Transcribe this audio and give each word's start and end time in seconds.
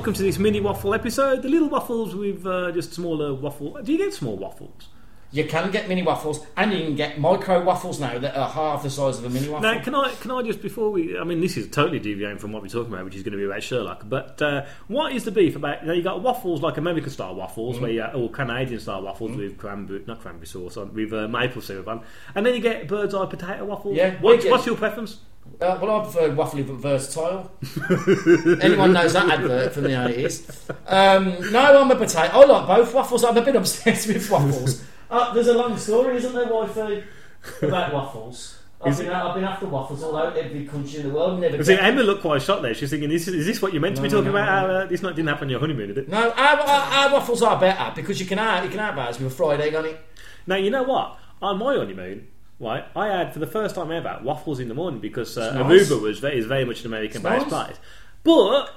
Welcome 0.00 0.14
to 0.14 0.22
this 0.22 0.38
mini 0.38 0.60
waffle 0.60 0.94
episode. 0.94 1.42
The 1.42 1.50
little 1.50 1.68
waffles 1.68 2.14
with 2.14 2.46
uh, 2.46 2.72
just 2.72 2.94
smaller 2.94 3.34
waffle. 3.34 3.82
Do 3.82 3.92
you 3.92 3.98
get 3.98 4.14
small 4.14 4.34
waffles? 4.34 4.88
You 5.32 5.44
can 5.44 5.70
get 5.70 5.88
mini 5.88 6.02
waffles, 6.02 6.44
and 6.56 6.72
you 6.72 6.80
can 6.80 6.96
get 6.96 7.20
micro 7.20 7.62
waffles 7.62 8.00
now 8.00 8.18
that 8.18 8.36
are 8.36 8.48
half 8.48 8.82
the 8.82 8.90
size 8.90 9.18
of 9.18 9.24
a 9.24 9.30
mini 9.30 9.48
waffle. 9.48 9.72
Now, 9.72 9.80
can 9.80 9.94
I 9.94 10.10
can 10.20 10.32
I 10.32 10.42
just 10.42 10.60
before 10.60 10.90
we? 10.90 11.16
I 11.16 11.22
mean, 11.22 11.40
this 11.40 11.56
is 11.56 11.68
totally 11.68 12.00
deviating 12.00 12.38
from 12.38 12.50
what 12.50 12.62
we're 12.62 12.68
talking 12.68 12.92
about, 12.92 13.04
which 13.04 13.14
is 13.14 13.22
going 13.22 13.32
to 13.32 13.38
be 13.38 13.44
about 13.44 13.62
Sherlock. 13.62 14.02
But 14.08 14.42
uh, 14.42 14.64
what 14.88 15.12
is 15.12 15.22
the 15.24 15.30
beef 15.30 15.54
about? 15.54 15.82
You, 15.82 15.86
know, 15.88 15.92
you 15.94 16.02
got 16.02 16.20
waffles 16.20 16.62
like 16.62 16.78
American 16.78 17.10
style 17.10 17.36
waffles, 17.36 17.76
Mm-hmm. 17.76 17.82
where 17.84 17.92
you 17.92 18.02
or 18.04 18.28
Canadian 18.30 18.80
style 18.80 19.02
waffles 19.02 19.36
with 19.36 19.56
cranberry, 19.56 20.02
not 20.06 20.20
cranberry 20.20 20.46
sauce 20.46 20.76
on, 20.76 20.92
with 20.94 21.12
uh, 21.12 21.28
maple 21.28 21.62
syrup 21.62 21.86
on, 21.86 22.02
and 22.34 22.44
then 22.44 22.54
you 22.54 22.60
get 22.60 22.88
bird's 22.88 23.14
eye 23.14 23.26
potato 23.26 23.64
waffles. 23.64 23.96
Yeah, 23.96 24.20
What, 24.20 24.42
what's 24.46 24.66
your 24.66 24.76
preference? 24.76 25.18
Uh, 25.60 25.78
well, 25.80 26.00
I 26.00 26.04
prefer 26.04 26.30
waffly 26.30 26.66
but 26.66 26.74
versatile. 26.76 27.50
Anyone 28.62 28.92
knows 28.92 29.12
that 29.14 29.28
advert 29.30 29.72
from 29.72 29.84
the 29.84 29.90
80s? 29.90 30.70
Um, 30.86 31.52
no, 31.52 31.80
I'm 31.82 31.90
a 31.90 31.96
potato. 31.96 32.32
I 32.32 32.44
like 32.44 32.66
both 32.66 32.94
waffles. 32.94 33.24
I'm 33.24 33.36
a 33.36 33.42
bit 33.42 33.56
obsessed 33.56 34.08
with 34.08 34.30
waffles. 34.30 34.84
Uh, 35.10 35.32
there's 35.34 35.48
a 35.48 35.54
long 35.54 35.76
story, 35.76 36.16
isn't 36.16 36.32
there, 36.32 36.46
Wifey, 36.46 37.04
about 37.62 37.92
waffles? 37.92 38.58
I've 38.82 38.96
been? 38.96 39.10
I've 39.10 39.34
been 39.34 39.44
after 39.44 39.66
waffles 39.66 40.02
all 40.02 40.16
over 40.16 40.38
every 40.38 40.64
country 40.64 41.00
in 41.00 41.08
the 41.08 41.14
world. 41.14 41.38
Never 41.38 41.62
See, 41.62 41.74
Emma 41.74 42.02
looked 42.02 42.22
quite 42.22 42.40
shocked 42.40 42.62
there. 42.62 42.72
She's 42.72 42.88
thinking, 42.88 43.10
"Is, 43.10 43.28
is 43.28 43.44
this 43.44 43.60
what 43.60 43.74
you're 43.74 43.82
meant 43.82 43.96
to 43.96 44.02
be 44.02 44.08
No, 44.08 44.18
talking 44.22 44.32
no, 44.32 44.38
about? 44.38 44.68
no. 44.68 44.74
Uh, 44.74 44.86
this 44.86 45.02
not 45.02 45.14
didn't 45.16 45.28
happen 45.28 45.44
on 45.44 45.50
your 45.50 45.60
honeymoon, 45.60 45.88
did 45.88 45.98
it?" 45.98 46.08
No, 46.08 46.30
our, 46.30 46.58
our, 46.60 46.92
our 46.94 47.12
waffles 47.12 47.42
are 47.42 47.60
better 47.60 47.92
because 47.94 48.18
you 48.20 48.24
can 48.26 48.38
have, 48.38 48.64
you 48.64 48.70
can 48.70 48.78
have 48.78 48.96
ours 48.96 49.18
with 49.18 49.30
a 49.30 49.34
fried 49.36 49.60
egg 49.60 49.74
on 49.74 49.84
it. 49.84 50.00
Now 50.46 50.56
you 50.56 50.70
know 50.70 50.82
what? 50.82 51.18
On 51.42 51.58
my 51.58 51.74
honeymoon, 51.76 52.28
right, 52.58 52.84
I 52.96 53.08
had 53.08 53.34
for 53.34 53.38
the 53.38 53.46
first 53.46 53.74
time 53.74 53.92
ever 53.92 54.18
waffles 54.22 54.60
in 54.60 54.68
the 54.68 54.74
morning 54.74 55.00
because 55.00 55.36
uh, 55.36 55.52
nice. 55.62 55.90
Aruba 55.90 56.00
was 56.00 56.18
very, 56.20 56.38
is 56.38 56.46
very 56.46 56.64
much 56.64 56.80
an 56.80 56.86
American 56.86 57.20
based 57.20 57.50
nice. 57.50 57.66
place. 57.66 57.76
But 58.24 58.70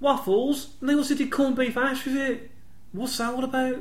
waffles, 0.00 0.74
and 0.80 0.90
they 0.90 0.94
also 0.94 1.14
did 1.14 1.30
corned 1.30 1.56
beef 1.56 1.74
hash 1.74 2.04
with 2.04 2.16
it. 2.16 2.50
What's 2.92 3.16
that 3.16 3.32
all 3.32 3.44
about? 3.44 3.78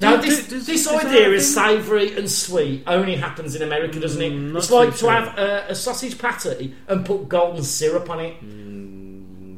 Now, 0.00 0.16
Do- 0.16 0.22
this, 0.22 0.48
does- 0.48 0.66
this 0.66 0.86
is 0.86 0.90
that 0.90 1.06
idea 1.06 1.30
is 1.30 1.52
savoury 1.54 2.16
and 2.16 2.30
sweet 2.30 2.82
only 2.86 3.16
happens 3.16 3.54
in 3.54 3.62
America, 3.62 4.00
doesn't 4.00 4.20
it? 4.22 4.32
Mm, 4.32 4.56
it's 4.56 4.70
like 4.70 4.96
to 4.96 5.08
have 5.10 5.38
a, 5.38 5.66
a 5.68 5.74
sausage 5.74 6.16
patty 6.18 6.74
and 6.88 7.04
put 7.04 7.28
golden 7.28 7.62
syrup 7.62 8.08
on 8.08 8.20
it. 8.20 8.36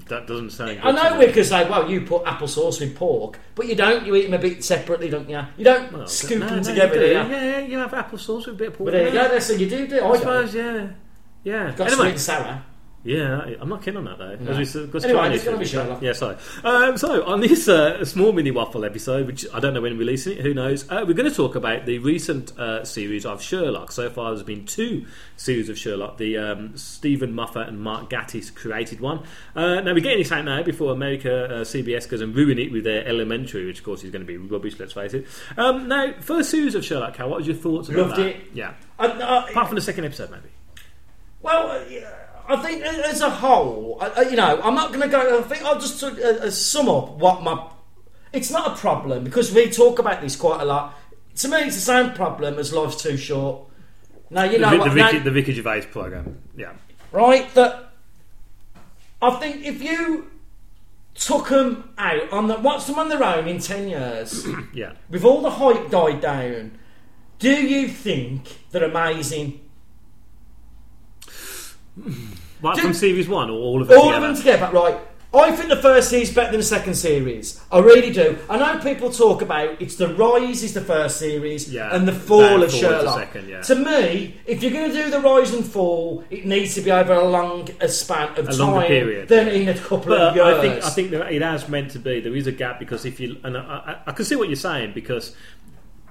That 0.09 0.27
doesn't 0.27 0.51
sound. 0.51 0.81
I 0.83 0.91
know 0.91 1.19
we 1.19 1.33
could 1.33 1.47
say, 1.47 1.69
well, 1.71 1.89
you 1.89 2.03
put 2.03 2.25
applesauce 2.25 2.81
with 2.81 2.97
pork, 2.97 3.39
but 3.55 3.67
you 3.67 3.75
don't. 3.77 4.05
You 4.05 4.15
eat 4.17 4.25
them 4.25 4.35
a 4.35 4.39
bit 4.39 4.63
separately, 4.65 5.09
don't 5.09 5.29
you? 5.31 5.41
You 5.57 5.65
don't 5.65 5.93
Well, 5.93 6.07
scoop 6.07 6.41
no, 6.41 6.47
them 6.49 6.57
no, 6.57 6.63
together, 6.63 6.97
you 6.97 7.07
you? 7.07 7.13
Yeah, 7.15 7.59
you 7.61 7.79
have 7.79 7.93
applesauce 7.93 8.47
with 8.47 8.57
a 8.57 8.59
bit 8.59 8.69
of 8.69 8.75
pork. 8.79 8.87
But 8.89 8.91
there 8.93 9.07
you 9.07 9.13
go. 9.13 9.29
That's 9.29 9.49
what 9.49 9.61
you 9.61 9.71
do. 9.71 9.87
do. 9.87 10.01
I 10.01 10.09
I 10.11 10.17
suppose, 10.19 10.55
yeah, 10.55 10.89
yeah. 11.45 11.67
Got 11.71 11.77
sweet 11.89 11.93
Anyway, 11.93 12.11
and 12.11 12.21
sour. 12.21 12.63
Yeah, 13.05 13.55
I'm 13.61 13.69
not 13.69 13.83
keen 13.83 13.97
on 13.97 14.05
that 14.05 14.19
though. 14.19 14.37
No. 14.37 14.53
As 14.53 14.59
we 14.59 14.65
said, 14.65 14.95
Anyway, 15.05 15.35
it's 15.35 15.45
gonna 15.45 15.59
be 15.59 15.65
Sherlock. 15.65 16.01
Yeah, 16.03 16.13
sorry. 16.13 16.37
Um, 16.63 16.97
so 16.97 17.25
on 17.25 17.41
this 17.41 17.69
uh, 17.69 18.05
small 18.05 18.33
mini 18.33 18.53
waffle 18.53 18.85
episode, 18.85 19.27
which 19.27 19.45
I 19.53 19.59
don't 19.59 19.75
know 19.75 19.81
when 19.81 19.99
releasing 19.99 20.39
it, 20.39 20.43
who 20.43 20.55
knows? 20.55 20.89
Uh, 20.89 21.05
we're 21.07 21.15
going 21.15 21.29
to 21.29 21.35
talk 21.35 21.57
about 21.57 21.85
the 21.85 21.99
recent 21.99 22.57
uh, 22.57 22.85
series 22.85 23.27
of 23.27 23.43
Sherlock. 23.43 23.91
So 23.91 24.09
far, 24.09 24.31
there's 24.31 24.45
been 24.45 24.67
two 24.67 25.07
series 25.37 25.69
of 25.69 25.77
Sherlock. 25.77 26.19
The 26.19 26.39
um, 26.39 26.77
Steven 26.77 27.35
Moffat 27.35 27.67
and 27.69 27.81
Mark 27.81 28.09
Gatiss 28.09 28.55
created 28.55 29.01
one. 29.01 29.25
Uh, 29.57 29.81
now 29.81 29.95
we're 29.95 30.01
getting 30.01 30.19
this 30.21 30.31
out 30.31 30.45
now 30.45 30.63
before 30.63 30.93
America 30.93 31.47
uh, 31.47 31.49
CBS 31.65 32.09
goes 32.09 32.21
and 32.21 32.37
ruin 32.37 32.59
it 32.61 32.71
with 32.71 32.85
their 32.85 33.05
Elementary, 33.05 33.67
which 33.67 33.81
of 33.81 33.85
course 33.85 34.05
is 34.05 34.13
going 34.13 34.25
to 34.25 34.27
be 34.27 34.37
rubbish. 34.37 34.79
Let's 34.79 34.93
face 34.93 35.13
it. 35.15 35.27
Um, 35.57 35.89
now, 35.89 36.13
first 36.21 36.51
series 36.51 36.77
of 36.77 36.85
Sherlock, 36.85 37.15
Cal, 37.15 37.29
what 37.29 37.39
was 37.39 37.49
your 37.49 37.57
thoughts 37.57 37.89
about 37.89 38.11
Loved 38.11 38.17
that? 38.21 38.27
it. 38.27 38.37
Yeah, 38.55 38.75
I, 38.97 39.07
apart 39.51 39.67
from 39.67 39.75
the 39.75 39.81
second 39.81 40.05
episode, 40.05 40.31
maybe. 40.31 40.51
Well, 41.41 41.73
uh, 41.73 41.85
yeah, 41.91 42.09
I 42.49 42.57
think 42.57 42.83
as 42.83 43.21
a 43.21 43.31
whole, 43.31 43.99
I, 44.01 44.23
you 44.23 44.37
know, 44.37 44.61
I'm 44.63 44.75
not 44.75 44.89
going 44.93 45.01
to 45.03 45.09
go. 45.09 45.39
I 45.39 45.43
think 45.43 45.63
I'll 45.65 45.79
just 45.81 46.03
uh, 46.03 46.09
uh, 46.09 46.51
sum 46.51 46.89
up 46.89 47.11
what 47.13 47.43
my. 47.43 47.69
It's 48.33 48.51
not 48.51 48.73
a 48.73 48.81
problem 48.81 49.25
because 49.25 49.53
we 49.53 49.71
talk 49.71 49.99
about 49.99 50.21
this 50.23 50.37
quite 50.37 50.61
a 50.61 50.65
lot. 50.65 50.99
To 51.37 51.49
me, 51.49 51.59
it's 51.59 51.77
the 51.77 51.81
same 51.83 52.13
problem 52.15 52.59
as 52.59 52.73
life's 52.73 53.03
too 53.03 53.17
short. 53.17 53.65
Now 54.31 54.45
you 54.45 54.53
The, 54.53 54.59
know 54.59 54.71
Vi- 54.71 54.79
what, 54.79 54.89
the, 54.91 54.95
now- 54.97 55.07
Vicky, 55.11 55.19
the 55.25 55.31
Vicky 55.31 55.53
Gervais 55.55 55.83
program. 55.91 56.39
Yeah. 56.57 56.73
right? 57.13 57.53
That 57.55 57.93
I 59.21 59.31
think 59.37 59.65
if 59.65 59.83
you 59.83 60.31
took 61.15 61.49
them 61.51 61.91
out 61.99 62.33
on 62.33 62.49
the 62.49 62.59
watch 62.59 62.87
them 62.87 62.99
on 62.99 63.09
their 63.09 63.23
own 63.23 63.47
in 63.47 63.59
ten 63.61 63.89
years, 63.89 64.47
Yeah. 64.75 64.95
with 65.11 65.25
all 65.25 65.43
the 65.43 65.51
hype 65.51 65.91
died 65.91 66.21
down, 66.23 66.79
do 67.39 67.51
you 67.53 67.89
think 67.89 68.59
they're 68.71 68.85
amazing? 68.85 69.61
Right, 72.63 72.79
from 72.79 72.95
series 72.95 73.29
one 73.29 73.51
or 73.51 73.55
all 73.55 73.83
of 73.83 73.89
them 73.89 73.99
All 73.99 74.07
together? 74.07 74.27
of 74.27 74.35
them 74.35 74.37
together, 74.45 74.71
right? 74.73 74.99
I 75.35 75.51
think 75.57 75.71
the 75.71 75.77
first 75.81 76.11
series 76.11 76.29
is 76.29 76.35
better 76.35 76.51
than 76.51 76.61
the 76.61 76.67
second 76.67 76.95
series. 76.95 77.59
I 77.73 77.79
really 77.79 78.13
do. 78.13 78.37
I 78.51 78.59
know 78.59 78.79
people 78.83 79.11
talk 79.11 79.41
about 79.41 79.81
it's 79.81 79.97
the 79.97 80.09
rise 80.15 80.63
is 80.63 80.75
the 80.75 80.83
first 80.83 81.17
series 81.19 81.73
Yeah, 81.73 81.95
and 81.95 82.07
the 82.07 82.13
fall 82.13 82.41
then 82.41 82.53
of 82.53 82.59
fall 82.59 82.65
is 82.67 82.73
the 82.73 82.79
Sherlock. 82.79 83.19
second, 83.19 83.49
yeah. 83.49 83.63
To 83.63 83.75
me, 83.77 84.37
if 84.47 84.63
you're 84.63 84.73
going 84.73 84.91
to 84.93 84.97
do 85.05 85.11
the 85.11 85.21
rise 85.21 85.55
and 85.55 85.65
fall, 85.65 86.23
it 86.29 86.45
needs 86.45 86.75
to 86.75 86.83
be 86.83 86.93
over 86.93 87.15
a 87.15 87.25
long 87.27 87.67
a 87.81 87.89
span 87.89 88.39
of 88.39 88.47
A 88.49 88.53
time 88.53 88.87
period. 88.87 89.29
than 89.29 89.49
in 89.49 89.71
a 89.71 89.75
couple 89.75 90.13
of 90.13 90.35
But 90.35 90.37
years. 90.37 90.47
I 90.47 90.61
think 90.61 90.85
I 90.85 90.91
think 90.91 91.11
that 91.13 91.33
it 91.33 91.41
has 91.43 91.67
meant 91.67 91.93
to 91.93 91.99
be. 91.99 92.21
There 92.21 92.37
is 92.37 92.47
a 92.47 92.53
gap 92.53 92.79
because 92.79 93.07
if 93.07 93.19
you 93.19 93.39
and 93.43 93.57
I, 93.57 93.61
I, 94.07 94.11
I 94.11 94.13
can 94.13 94.27
see 94.27 94.37
what 94.37 94.49
you're 94.49 94.57
saying 94.57 94.93
because 94.95 95.35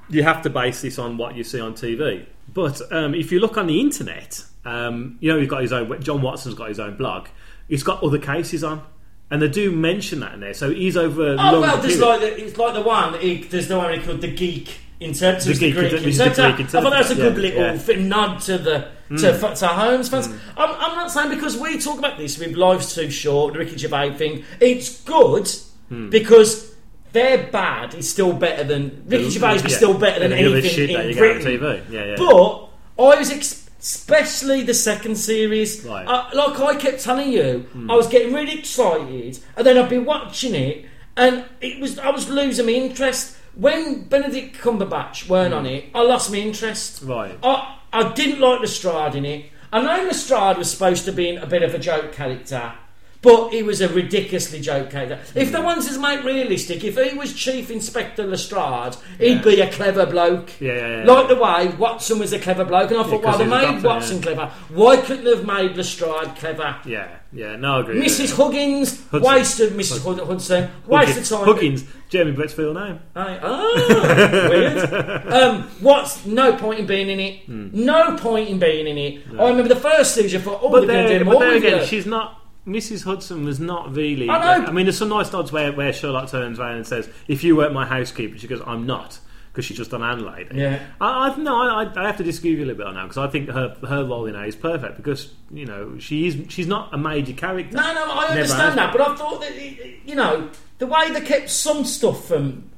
you 0.09 0.23
have 0.23 0.41
to 0.41 0.49
base 0.49 0.81
this 0.81 0.97
on 0.97 1.17
what 1.17 1.35
you 1.35 1.43
see 1.43 1.59
on 1.61 1.75
TV. 1.75 2.25
But 2.51 2.81
um, 2.91 3.13
if 3.13 3.31
you 3.31 3.39
look 3.39 3.55
on 3.55 3.67
the 3.67 3.79
internet, 3.79 4.43
um, 4.65 5.17
you 5.19 5.31
know 5.31 5.39
he's 5.39 5.49
got 5.49 5.61
his 5.61 5.73
own. 5.73 6.01
John 6.01 6.21
Watson's 6.21 6.55
got 6.55 6.69
his 6.69 6.79
own 6.79 6.95
blog. 6.97 7.27
He's 7.67 7.83
got 7.83 8.03
other 8.03 8.19
cases 8.19 8.63
on, 8.63 8.83
and 9.29 9.41
they 9.41 9.47
do 9.47 9.71
mention 9.71 10.19
that 10.19 10.33
in 10.33 10.39
there. 10.41 10.53
So 10.53 10.71
he's 10.71 10.97
over. 10.97 11.35
Oh 11.39 11.61
well, 11.61 11.77
there's 11.81 11.99
like 11.99 12.21
the, 12.21 12.45
it's 12.45 12.57
like 12.57 12.73
the 12.73 12.81
one. 12.81 13.19
He, 13.19 13.43
there's 13.43 13.67
the 13.67 13.77
one 13.77 13.93
he 13.93 14.05
called 14.05 14.21
the 14.21 14.31
geek 14.31 14.77
interpreter. 14.99 15.53
The 15.53 15.59
geek 15.59 15.75
Greek 15.75 15.91
the 15.91 16.07
interpreter. 16.07 16.77
I 16.77 16.81
thought 16.81 16.89
that 16.91 16.99
was 16.99 17.11
a 17.11 17.15
good 17.15 17.37
interpreter, 17.37 17.41
little 17.41 17.75
yeah, 17.75 17.77
fit 17.77 17.99
nod 17.99 18.39
to 18.41 18.57
the 18.57 18.87
to, 19.09 19.15
mm. 19.15 19.59
to 19.59 19.67
Holmes 19.67 20.09
fans. 20.09 20.27
Mm. 20.27 20.39
I'm, 20.57 20.69
I'm 20.69 20.95
not 20.95 21.11
saying 21.11 21.29
because 21.29 21.57
we 21.57 21.79
talk 21.79 21.97
about 21.97 22.17
this 22.17 22.37
with 22.37 22.55
Life's 22.55 22.93
Too 22.93 23.09
Short, 23.09 23.53
the 23.53 23.59
Ricky 23.59 23.77
Gervais 23.77 24.13
thing. 24.13 24.43
It's 24.59 25.01
good 25.01 25.49
mm. 25.91 26.09
because. 26.09 26.69
Their 27.13 27.47
bad 27.47 27.93
is 27.93 28.09
still 28.09 28.31
better 28.31 28.63
than 28.63 29.03
Ricky 29.05 29.31
Gervais 29.31 29.55
is 29.55 29.63
Yeah. 29.63 29.67
still 29.75 29.97
better 29.97 30.21
than 30.21 30.31
anything 30.31 30.89
in 30.89 31.17
Britain. 31.17 31.41
TV. 31.45 31.83
Yeah, 31.91 32.05
yeah. 32.05 32.15
But 32.17 32.69
I 32.97 33.19
was 33.19 33.29
ex- 33.29 33.60
especially 33.81 34.61
the 34.61 34.73
second 34.73 35.15
series. 35.15 35.83
Right. 35.83 36.07
Uh, 36.07 36.29
like 36.33 36.59
I 36.59 36.75
kept 36.75 37.01
telling 37.01 37.31
you, 37.31 37.67
I 37.89 37.95
was 37.95 38.07
getting 38.07 38.33
really 38.33 38.59
excited, 38.59 39.39
and 39.57 39.65
then 39.65 39.77
I'd 39.77 39.89
be 39.89 39.97
watching 39.97 40.55
it, 40.55 40.85
and 41.17 41.45
it 41.59 41.81
was 41.81 41.99
I 41.99 42.11
was 42.11 42.29
losing 42.29 42.67
my 42.67 42.71
interest 42.73 43.37
when 43.55 44.03
Benedict 44.03 44.57
Cumberbatch 44.57 45.27
weren't 45.27 45.53
on 45.53 45.65
it. 45.65 45.85
I 45.93 46.03
lost 46.03 46.31
my 46.31 46.37
interest. 46.37 47.01
Right. 47.03 47.37
I 47.43 47.79
I 47.91 48.13
didn't 48.13 48.39
like 48.39 48.61
Lestrade 48.61 49.15
in 49.15 49.25
it. 49.25 49.45
I 49.73 49.81
know 49.81 50.05
Lestrade 50.05 50.57
was 50.57 50.69
supposed 50.69 51.05
to 51.05 51.11
be 51.11 51.35
a 51.35 51.45
bit 51.45 51.63
of 51.63 51.73
a 51.73 51.79
joke 51.79 52.13
character. 52.13 52.73
But 53.21 53.49
he 53.49 53.61
was 53.61 53.81
a 53.81 53.87
ridiculously 53.87 54.61
joke 54.61 54.89
character. 54.89 55.19
If 55.35 55.51
the 55.51 55.61
ones 55.61 55.87
is 55.87 55.99
made 55.99 56.25
realistic, 56.25 56.83
if 56.83 56.97
he 56.97 57.15
was 57.15 57.33
Chief 57.35 57.69
Inspector 57.69 58.25
Lestrade, 58.25 58.95
he'd 59.19 59.35
Yeah. 59.35 59.41
be 59.43 59.61
a 59.61 59.71
clever 59.71 60.07
bloke. 60.07 60.49
Yeah, 60.59 60.73
yeah, 60.73 60.97
yeah. 61.05 61.11
Like 61.11 61.27
the 61.27 61.35
way 61.35 61.67
Watson 61.77 62.17
was 62.17 62.33
a 62.33 62.39
clever 62.39 62.65
bloke, 62.65 62.89
and 62.89 62.99
I 62.99 63.03
thought, 63.03 63.21
well, 63.23 63.37
they 63.37 63.45
made 63.45 63.83
Watson 63.83 64.23
clever. 64.23 64.49
Why 64.69 64.97
couldn't 64.97 65.25
they 65.25 65.35
have 65.35 65.45
made 65.45 65.77
Lestrade 65.77 66.35
clever? 66.37 66.77
yeah, 66.83 67.09
yeah. 67.31 67.55
No, 67.57 67.77
I 67.77 67.79
agree. 67.81 68.01
Mrs. 68.01 68.35
Huggins, 68.35 68.99
Hudson. 69.11 69.21
wasted 69.21 69.73
Mrs. 69.73 70.03
Hud- 70.03 70.27
Hudson, 70.27 70.69
wasted 70.87 71.23
time. 71.25 71.45
Huggins, 71.45 71.83
Jeremy 72.09 72.31
Brett's 72.31 72.57
real 72.57 72.73
name. 72.73 72.99
Aye. 73.15 73.39
Oh, 73.43 74.47
weird. 74.49 75.21
Um, 75.31 75.63
what's 75.79 76.25
no 76.25 76.53
point 76.57 76.79
in 76.79 76.85
being 76.87 77.09
in 77.09 77.19
it? 77.19 77.47
No 77.47 78.17
point 78.17 78.49
in 78.49 78.57
being 78.59 78.87
in 78.87 78.97
it. 78.97 79.21
I 79.39 79.47
remember 79.49 79.69
the 79.69 79.79
first 79.79 80.15
series. 80.15 80.33
I 80.35 80.39
thought, 80.39 80.59
oh, 80.63 80.69
But 80.71 80.87
they're 80.87 80.87
going 80.87 81.03
to 81.03 81.09
there, 81.09 81.19
do 81.19 81.25
but 81.25 81.31
more 81.33 81.41
there 81.43 81.53
with 81.53 81.63
again, 81.63 81.85
she's 81.85 82.05
not. 82.05 82.39
Mrs. 82.67 83.03
Hudson 83.05 83.43
was 83.43 83.59
not 83.59 83.95
really. 83.95 84.29
I 84.29 84.59
know. 84.59 84.65
I 84.67 84.71
mean, 84.71 84.85
there's 84.85 84.97
some 84.97 85.09
nice 85.09 85.31
nods 85.33 85.51
where, 85.51 85.71
where 85.71 85.91
Sherlock 85.91 86.29
turns 86.29 86.59
around 86.59 86.75
and 86.77 86.85
says, 86.87 87.09
"If 87.27 87.43
you 87.43 87.55
weren't 87.55 87.73
my 87.73 87.85
housekeeper," 87.85 88.37
she 88.37 88.47
goes, 88.47 88.61
"I'm 88.65 88.85
not," 88.85 89.19
because 89.51 89.65
she's 89.65 89.77
just 89.77 89.91
an 89.93 90.01
landlady. 90.01 90.55
Yeah. 90.55 90.79
I, 90.99 91.29
I 91.29 91.35
no, 91.37 91.55
I, 91.59 91.91
I 91.95 92.05
have 92.05 92.17
to 92.17 92.23
disagree 92.23 92.51
with 92.51 92.59
you 92.59 92.65
a 92.65 92.67
little 92.67 92.77
bit 92.77 92.87
on 92.87 92.93
that 92.95 93.03
because 93.03 93.17
I 93.17 93.27
think 93.29 93.49
her 93.49 93.75
her 93.87 94.03
role 94.05 94.27
in 94.27 94.35
A 94.35 94.43
is 94.43 94.55
perfect 94.55 94.97
because 94.97 95.33
you 95.49 95.65
know 95.65 95.97
she 95.97 96.27
is 96.27 96.37
she's 96.49 96.67
not 96.67 96.93
a 96.93 96.97
major 96.99 97.33
character. 97.33 97.75
No, 97.75 97.93
no, 97.93 98.05
I 98.05 98.21
Never 98.27 98.31
understand 98.41 98.77
that, 98.77 98.93
been. 98.93 99.01
but 99.01 99.09
I 99.09 99.15
thought 99.15 99.41
that 99.41 100.07
you 100.07 100.13
know 100.15 100.49
the 100.77 100.85
way 100.85 101.11
they 101.11 101.21
kept 101.21 101.49
some 101.49 101.83
stuff 101.83 102.27
from 102.27 102.69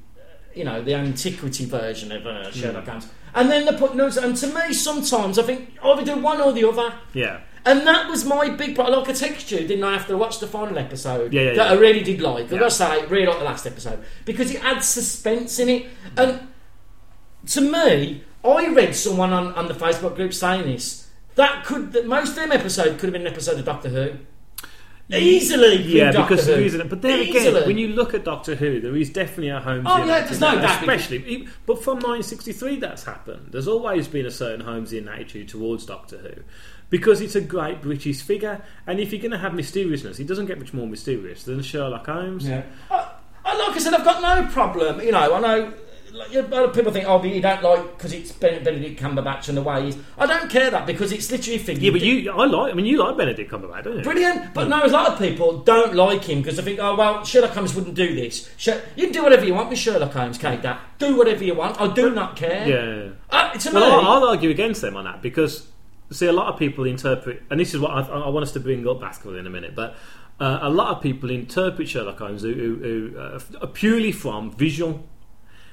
you 0.56 0.63
know 0.63 0.81
the 0.81 0.94
antiquity 0.95 1.65
version 1.65 2.12
of 2.13 2.25
uh, 2.25 2.51
Sherlock 2.51 2.88
Holmes, 2.88 3.09
and 3.35 3.50
then 3.50 3.65
they 3.65 3.77
put 3.77 3.95
notes. 3.95 4.18
And 4.18 4.35
to 4.38 4.47
me, 4.47 4.74
sometimes 4.74 5.39
I 5.39 5.44
think 5.44 5.77
oh, 5.81 5.94
either 5.94 6.15
do 6.15 6.21
one 6.21 6.41
or 6.41 6.51
the 6.51 6.68
other. 6.68 6.94
Yeah. 7.13 7.41
And 7.65 7.88
that 7.88 8.09
was 8.09 8.25
my 8.25 8.50
big 8.50 8.75
problem. 8.75 8.95
I 8.95 9.00
like 9.00 9.09
I 9.09 9.13
texted 9.13 9.51
you, 9.51 9.68
didn't 9.68 9.83
I, 9.83 9.95
after 9.95 10.13
I 10.13 10.18
watched 10.18 10.41
the 10.41 10.47
final 10.47 10.77
episode? 10.77 11.31
Yeah, 11.31 11.41
yeah, 11.41 11.53
that 11.53 11.71
yeah. 11.71 11.77
I 11.77 11.80
really 11.80 12.03
did 12.03 12.19
like. 12.19 12.45
I've 12.45 12.59
got 12.59 12.59
to 12.59 12.71
say, 12.71 13.06
really 13.06 13.25
like 13.25 13.39
the 13.39 13.45
last 13.45 13.65
episode. 13.65 14.03
Because 14.25 14.51
it 14.51 14.63
adds 14.63 14.85
suspense 14.85 15.59
in 15.59 15.69
it. 15.69 15.85
And 16.18 16.47
to 17.47 17.62
me, 17.62 18.24
I 18.44 18.68
read 18.68 18.94
someone 18.95 19.31
on, 19.31 19.53
on 19.53 19.68
the 19.68 19.74
Facebook 19.74 20.15
group 20.15 20.33
saying 20.33 20.63
this. 20.63 21.09
That 21.36 21.63
could, 21.63 21.94
that 21.94 22.06
most 22.06 22.29
of 22.29 22.36
them 22.36 22.51
episode 22.51 23.00
could 23.00 23.07
have 23.07 23.13
been 23.13 23.25
an 23.25 23.31
episode 23.31 23.57
of 23.57 23.65
Doctor 23.65 23.89
Who. 23.89 24.18
Easily, 25.11 25.81
Yeah, 25.83 26.11
through 26.11 26.21
because 26.23 26.38
Doctor 26.39 26.51
the 26.51 26.57
Who. 26.57 26.63
reason. 26.63 26.88
But 26.88 27.01
then 27.01 27.19
Easily. 27.19 27.47
again, 27.47 27.67
when 27.67 27.77
you 27.77 27.89
look 27.89 28.13
at 28.13 28.23
Doctor 28.23 28.55
Who, 28.55 28.79
there 28.79 28.95
is 28.95 29.09
definitely 29.09 29.50
a 29.50 29.59
Holmes. 29.59 29.85
Oh, 29.89 30.01
in 30.01 30.07
yeah, 30.07 30.21
there's 30.21 30.39
no 30.39 30.55
doubt. 30.55 30.79
Especially, 30.81 31.47
but 31.65 31.83
from 31.83 31.95
1963, 31.97 32.77
that's 32.77 33.03
happened. 33.03 33.50
There's 33.51 33.67
always 33.67 34.07
been 34.07 34.25
a 34.25 34.31
certain 34.31 34.65
Holmesian 34.65 35.11
attitude 35.11 35.50
towards 35.50 35.85
Doctor 35.85 36.17
Who. 36.17 36.44
Because 36.89 37.21
it's 37.21 37.35
a 37.35 37.41
great 37.41 37.81
British 37.81 38.21
figure, 38.21 38.61
and 38.88 39.00
if 39.00 39.11
you're 39.11 39.21
going 39.21 39.31
to 39.31 39.38
have 39.39 39.53
mysteriousness, 39.53 40.17
he 40.17 40.23
doesn't 40.23 40.45
get 40.45 40.59
much 40.59 40.73
more 40.73 40.88
mysterious 40.88 41.44
than 41.44 41.61
Sherlock 41.61 42.05
Holmes. 42.05 42.47
Yeah. 42.47 42.63
I, 42.91 43.09
I, 43.45 43.57
like 43.57 43.75
I 43.75 43.79
said, 43.79 43.94
I've 43.94 44.05
got 44.05 44.21
no 44.21 44.50
problem. 44.51 45.01
You 45.01 45.11
know, 45.11 45.33
I 45.35 45.39
know 45.39 45.73
like, 46.13 46.33
a 46.36 46.42
lot 46.44 46.63
of 46.65 46.74
people 46.75 46.92
think, 46.92 47.07
oh, 47.07 47.18
but 47.18 47.30
you 47.30 47.42
don't 47.42 47.63
like 47.63 47.98
because 47.98 48.13
it's 48.13 48.31
Benedict 48.31 49.00
Cumberbatch 49.01 49.50
and 49.50 49.57
the 49.57 49.62
way 49.63 49.86
he's. 49.86 49.98
I 50.18 50.25
don't 50.27 50.50
care 50.50 50.69
that 50.69 50.86
because 50.86 51.12
it's 51.12 51.31
literally 51.31 51.57
a 51.57 51.63
figure. 51.63 51.86
Yeah, 51.86 51.92
but 51.92 52.01
you, 52.01 52.31
I 52.31 52.45
like. 52.45 52.71
I 52.71 52.75
mean, 52.75 52.86
you 52.86 52.98
like 53.00 53.18
Benedict 53.18 53.51
Cumberbatch, 53.51 53.83
don't 53.83 53.98
you? 53.98 54.04
Brilliant, 54.04 54.54
but 54.54 54.68
no, 54.68 54.86
a 54.86 54.88
lot 54.88 55.12
of 55.12 55.18
people 55.18 55.60
don't 55.60 55.95
like 55.95 56.24
him 56.24 56.42
because 56.42 56.57
they 56.57 56.62
think, 56.63 56.80
oh 56.80 56.95
well, 56.95 57.25
Sherlock 57.25 57.51
Holmes 57.51 57.74
wouldn't 57.74 57.95
do 57.95 58.13
this. 58.15 58.50
Sher- 58.57 58.81
you 58.95 59.06
can 59.06 59.13
do 59.13 59.24
whatever 59.24 59.44
you 59.45 59.54
want 59.56 59.69
with 59.69 59.80
Sherlock 59.80 60.12
Holmes, 60.13 60.38
Kate. 60.38 60.62
That 60.62 60.80
do 61.00 61.18
whatever 61.18 61.44
you 61.44 61.56
want. 61.56 61.81
I 61.81 61.92
do 61.94 62.12
not 62.13 62.36
care. 62.36 62.68
Yeah. 62.68 63.10
Uh, 63.30 63.51
to 63.57 63.71
Well, 63.74 64.01
me, 64.01 64.07
I- 64.07 64.10
I'll 64.13 64.27
argue 64.27 64.51
against 64.51 64.81
them 64.81 64.95
on 64.95 65.06
that 65.06 65.21
because, 65.21 65.68
see, 66.12 66.27
a 66.27 66.31
lot 66.33 66.54
of 66.54 66.60
people 66.60 66.86
interpret, 66.86 67.42
and 67.50 67.60
this 67.60 67.74
is 67.74 67.80
what 67.80 67.92
I, 67.92 68.01
I 68.01 68.30
want 68.30 68.44
us 68.44 68.51
to 68.54 68.60
bring 68.60 68.88
up 68.88 69.00
Baskerville 69.01 69.39
in 69.39 69.48
a 69.48 69.50
minute, 69.50 69.74
but 69.75 69.95
uh, 70.39 70.60
a 70.62 70.69
lot 70.69 70.95
of 70.95 71.01
people 71.01 71.30
interpret 71.31 71.88
Sherlock 71.89 72.19
Holmes 72.19 72.42
who, 72.44 72.54
who, 72.54 72.75
who 73.13 73.19
uh, 73.19 73.65
purely 73.68 74.12
from 74.12 74.51
visual. 74.51 75.04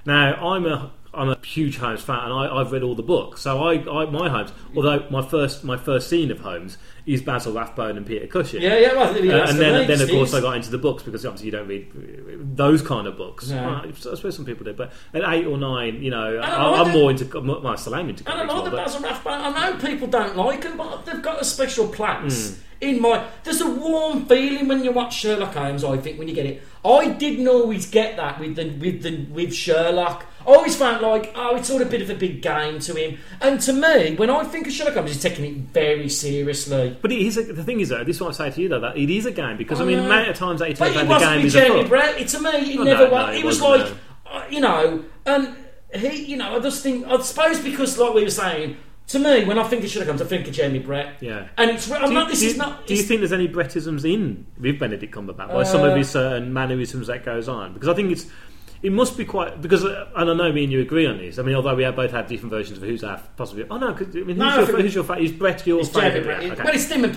Now, 0.07 0.35
I'm 0.35 0.67
a 0.67 0.93
I'm 1.13 1.29
a 1.29 1.39
huge 1.45 1.77
Holmes 1.79 2.03
fan, 2.03 2.19
and 2.21 2.33
I, 2.33 2.57
I've 2.57 2.71
read 2.73 2.83
all 2.85 2.95
the 2.95 3.03
books. 3.03 3.41
So 3.43 3.61
I, 3.63 3.75
I 3.91 4.05
my 4.11 4.29
Holmes, 4.29 4.53
although 4.77 5.07
my 5.11 5.23
first 5.27 5.65
my 5.65 5.77
first 5.77 6.09
scene 6.09 6.31
of 6.31 6.39
Holmes 6.41 6.79
is 7.07 7.21
Basil 7.23 7.53
Rathbone 7.53 7.97
and 7.97 8.07
Peter 8.07 8.27
Cushing. 8.29 8.63
yeah, 8.63 8.77
yeah. 8.79 8.93
Well, 8.95 9.25
yeah, 9.25 9.35
Uh, 9.39 9.49
and 9.51 9.59
then, 9.59 9.89
then 9.89 10.01
of 10.01 10.09
course. 10.09 10.33
I 10.35 10.41
got 10.41 10.55
into 10.57 10.71
the 10.71 10.79
books 10.79 11.03
because 11.03 11.27
obviously 11.27 11.47
you 11.47 11.53
don't 11.53 11.67
read 11.67 11.89
those 12.57 12.83
kind 12.83 13.07
of 13.09 13.17
books. 13.17 13.49
No. 13.49 13.57
Well, 13.63 13.83
I 13.87 13.93
suppose 13.93 14.37
some 14.37 14.45
people 14.45 14.65
do, 14.65 14.73
but 14.73 14.93
at 15.15 15.23
eight 15.35 15.47
or 15.47 15.59
nine, 15.59 16.03
you 16.03 16.11
know, 16.11 16.39
I 16.39 16.49
I, 16.49 16.81
I'm 16.83 16.89
the- 16.89 16.93
more 16.99 17.11
into. 17.11 17.25
Well, 17.41 17.67
I 17.67 17.75
still 17.77 17.95
am 17.97 18.09
into 18.09 18.31
And 18.31 18.41
I 18.43 18.55
like 18.55 18.65
the 18.71 18.77
Basil 18.77 19.01
Rathbone. 19.03 19.33
I 19.41 19.71
know 19.73 19.79
people 19.79 20.07
don't 20.09 20.37
like 20.37 20.63
him, 20.65 20.77
but 20.77 21.05
they've 21.07 21.23
got 21.23 21.41
a 21.41 21.45
special 21.45 21.89
place 21.89 22.51
Hmm. 22.57 22.61
in 22.83 23.01
my. 23.03 23.27
There's 23.43 23.61
a 23.61 23.69
warm 23.69 24.27
feeling 24.27 24.69
when 24.69 24.85
you 24.85 24.93
watch 24.93 25.15
Sherlock 25.17 25.55
Holmes. 25.55 25.83
I 25.83 25.97
think 25.97 26.19
when 26.21 26.29
you 26.29 26.35
get 26.35 26.47
it, 26.47 26.63
I 26.85 27.09
didn't 27.09 27.49
always 27.49 27.87
get 27.91 28.17
that 28.19 28.39
with 28.39 28.55
the 28.55 28.69
with 28.79 29.03
the 29.03 29.25
with 29.33 29.53
Sherlock. 29.53 30.27
I 30.47 30.53
always 30.53 30.75
found 30.77 31.03
like, 31.03 31.33
oh, 31.35 31.57
it's 31.57 31.71
all 31.71 31.81
a 31.83 31.85
bit 31.85 32.03
of 32.03 32.11
a 32.11 32.15
big 32.15 32.41
game 32.43 32.79
to 32.81 32.95
him. 32.95 33.19
And 33.41 33.61
to 33.61 33.73
me, 33.73 34.17
when 34.17 34.31
I 34.31 34.43
think 34.45 34.67
of 34.67 34.73
Sherlock 34.73 34.95
Holmes, 34.95 35.13
he's 35.13 35.23
taking 35.23 35.45
it 35.45 35.53
very 35.73 36.09
seriously. 36.09 36.97
But 37.03 37.13
it 37.13 37.21
is 37.21 37.37
a, 37.37 37.43
the 37.43 37.63
thing 37.65 37.81
is 37.81 37.91
though, 37.91 38.05
this 38.05 38.17
is 38.17 38.23
what 38.23 38.31
I 38.41 38.49
say 38.49 38.55
to 38.55 38.61
you 38.63 38.69
though, 38.69 38.81
that 38.81 38.97
it 38.97 39.11
is 39.11 39.27
a 39.27 39.33
game 39.33 39.57
because 39.57 39.81
I 39.81 39.85
I 39.85 39.87
mean, 39.87 39.97
know. 39.99 40.03
the 40.05 40.09
amount 40.11 40.29
of 40.31 40.37
times 40.37 40.61
that 40.61 40.69
he 40.69 40.75
But 40.75 40.93
turns 40.93 40.95
he 40.95 41.13
out 41.13 41.19
the 41.21 41.27
game 41.27 41.47
is 41.47 41.55
a 41.55 41.59
Jeremy 41.61 41.81
book. 41.83 41.89
Brett. 41.89 42.21
It, 42.21 42.29
to 42.29 42.41
me, 42.41 42.65
he 42.65 42.79
Oh, 42.79 42.83
never 42.85 43.05
no, 43.07 43.11
was. 43.13 43.27
no, 43.27 43.33
he 43.33 43.39
he 43.41 43.47
was 43.47 43.61
like, 43.61 43.93
uh, 44.27 44.45
you 44.51 44.61
know, 44.61 45.05
and 45.27 45.57
he, 45.95 46.25
you 46.25 46.37
know, 46.37 46.57
I 46.57 46.61
just 46.61 46.83
think, 46.83 47.07
I 47.07 47.21
suppose 47.21 47.61
because, 47.61 47.99
like 47.99 48.15
we 48.15 48.25
were 48.25 48.31
saying, 48.31 48.77
to 49.09 49.19
me, 49.19 49.45
when 49.45 49.59
I 49.59 49.65
think 49.65 49.83
of 49.83 49.91
Sherlock 49.91 50.07
Holmes, 50.07 50.23
I 50.23 50.27
think 50.27 50.47
of 50.47 50.55
Jeremy 50.55 50.79
Brett. 50.79 51.17
Yeah. 51.21 51.49
And 51.59 51.73
it's, 51.73 51.91
I'm 51.91 52.03
Do 52.03 52.07
you, 52.09 52.15
not, 52.15 52.29
this 52.29 52.41
do 52.41 52.47
is 52.47 52.57
not. 52.57 52.87
do 52.87 52.95
you 52.95 53.03
think 53.03 53.21
there's 53.21 53.33
any 53.33 53.49
Brettisms 53.49 54.05
in 54.05 54.47
with 54.59 54.79
Benedict 54.79 55.13
Cumberbatch? 55.13 55.49
By 55.49 55.65
some 55.65 55.83
of 55.83 55.93
Uh, 55.93 55.97
his 55.97 56.11
certain 56.11 56.53
mannerisms 56.53 57.09
that 57.09 57.25
goes 57.25 57.49
on? 57.49 57.75
Because 57.75 57.89
I 57.89 57.95
think 57.95 58.13
it's 58.13 58.27
it 58.83 58.93
must 58.93 59.19
be 59.19 59.25
quite 59.25 59.61
because 59.61 59.85
uh, 59.85 60.09
and 60.17 60.31
I 60.31 60.35
know 60.35 60.51
me 60.53 60.65
and 60.65 60.73
you 60.73 60.81
agree 60.81 61.07
on 61.07 61.19
this. 61.19 61.39
I 61.39 61.43
mean, 61.43 61.55
although 61.55 61.75
we 61.75 61.83
have 61.83 61.97
both 61.97 62.11
had 62.13 62.27
different 62.29 62.51
versions 62.51 62.79
of 62.79 62.85
who's 62.85 63.05
our 63.05 63.21
possibly. 63.37 63.67
Oh 63.71 63.77
no, 63.77 63.93
'cause, 63.93 64.09
I 64.17 64.21
mean, 64.21 64.39
No, 64.39 64.49
who's, 64.51 64.57
your, 64.57 64.67
think- 64.67 64.79
who's 64.81 64.95
your 64.95 65.05
fa- 65.05 65.19
is 65.19 65.33
Brett 65.33 65.67
your 65.67 65.81
It's 65.81 65.91
favourite? 65.91 66.25
Brett. 66.25 66.53
Okay. 66.53 66.63
Well, 66.65 66.75
it's 66.75 66.89
Tim 66.89 67.05
and. 67.05 67.15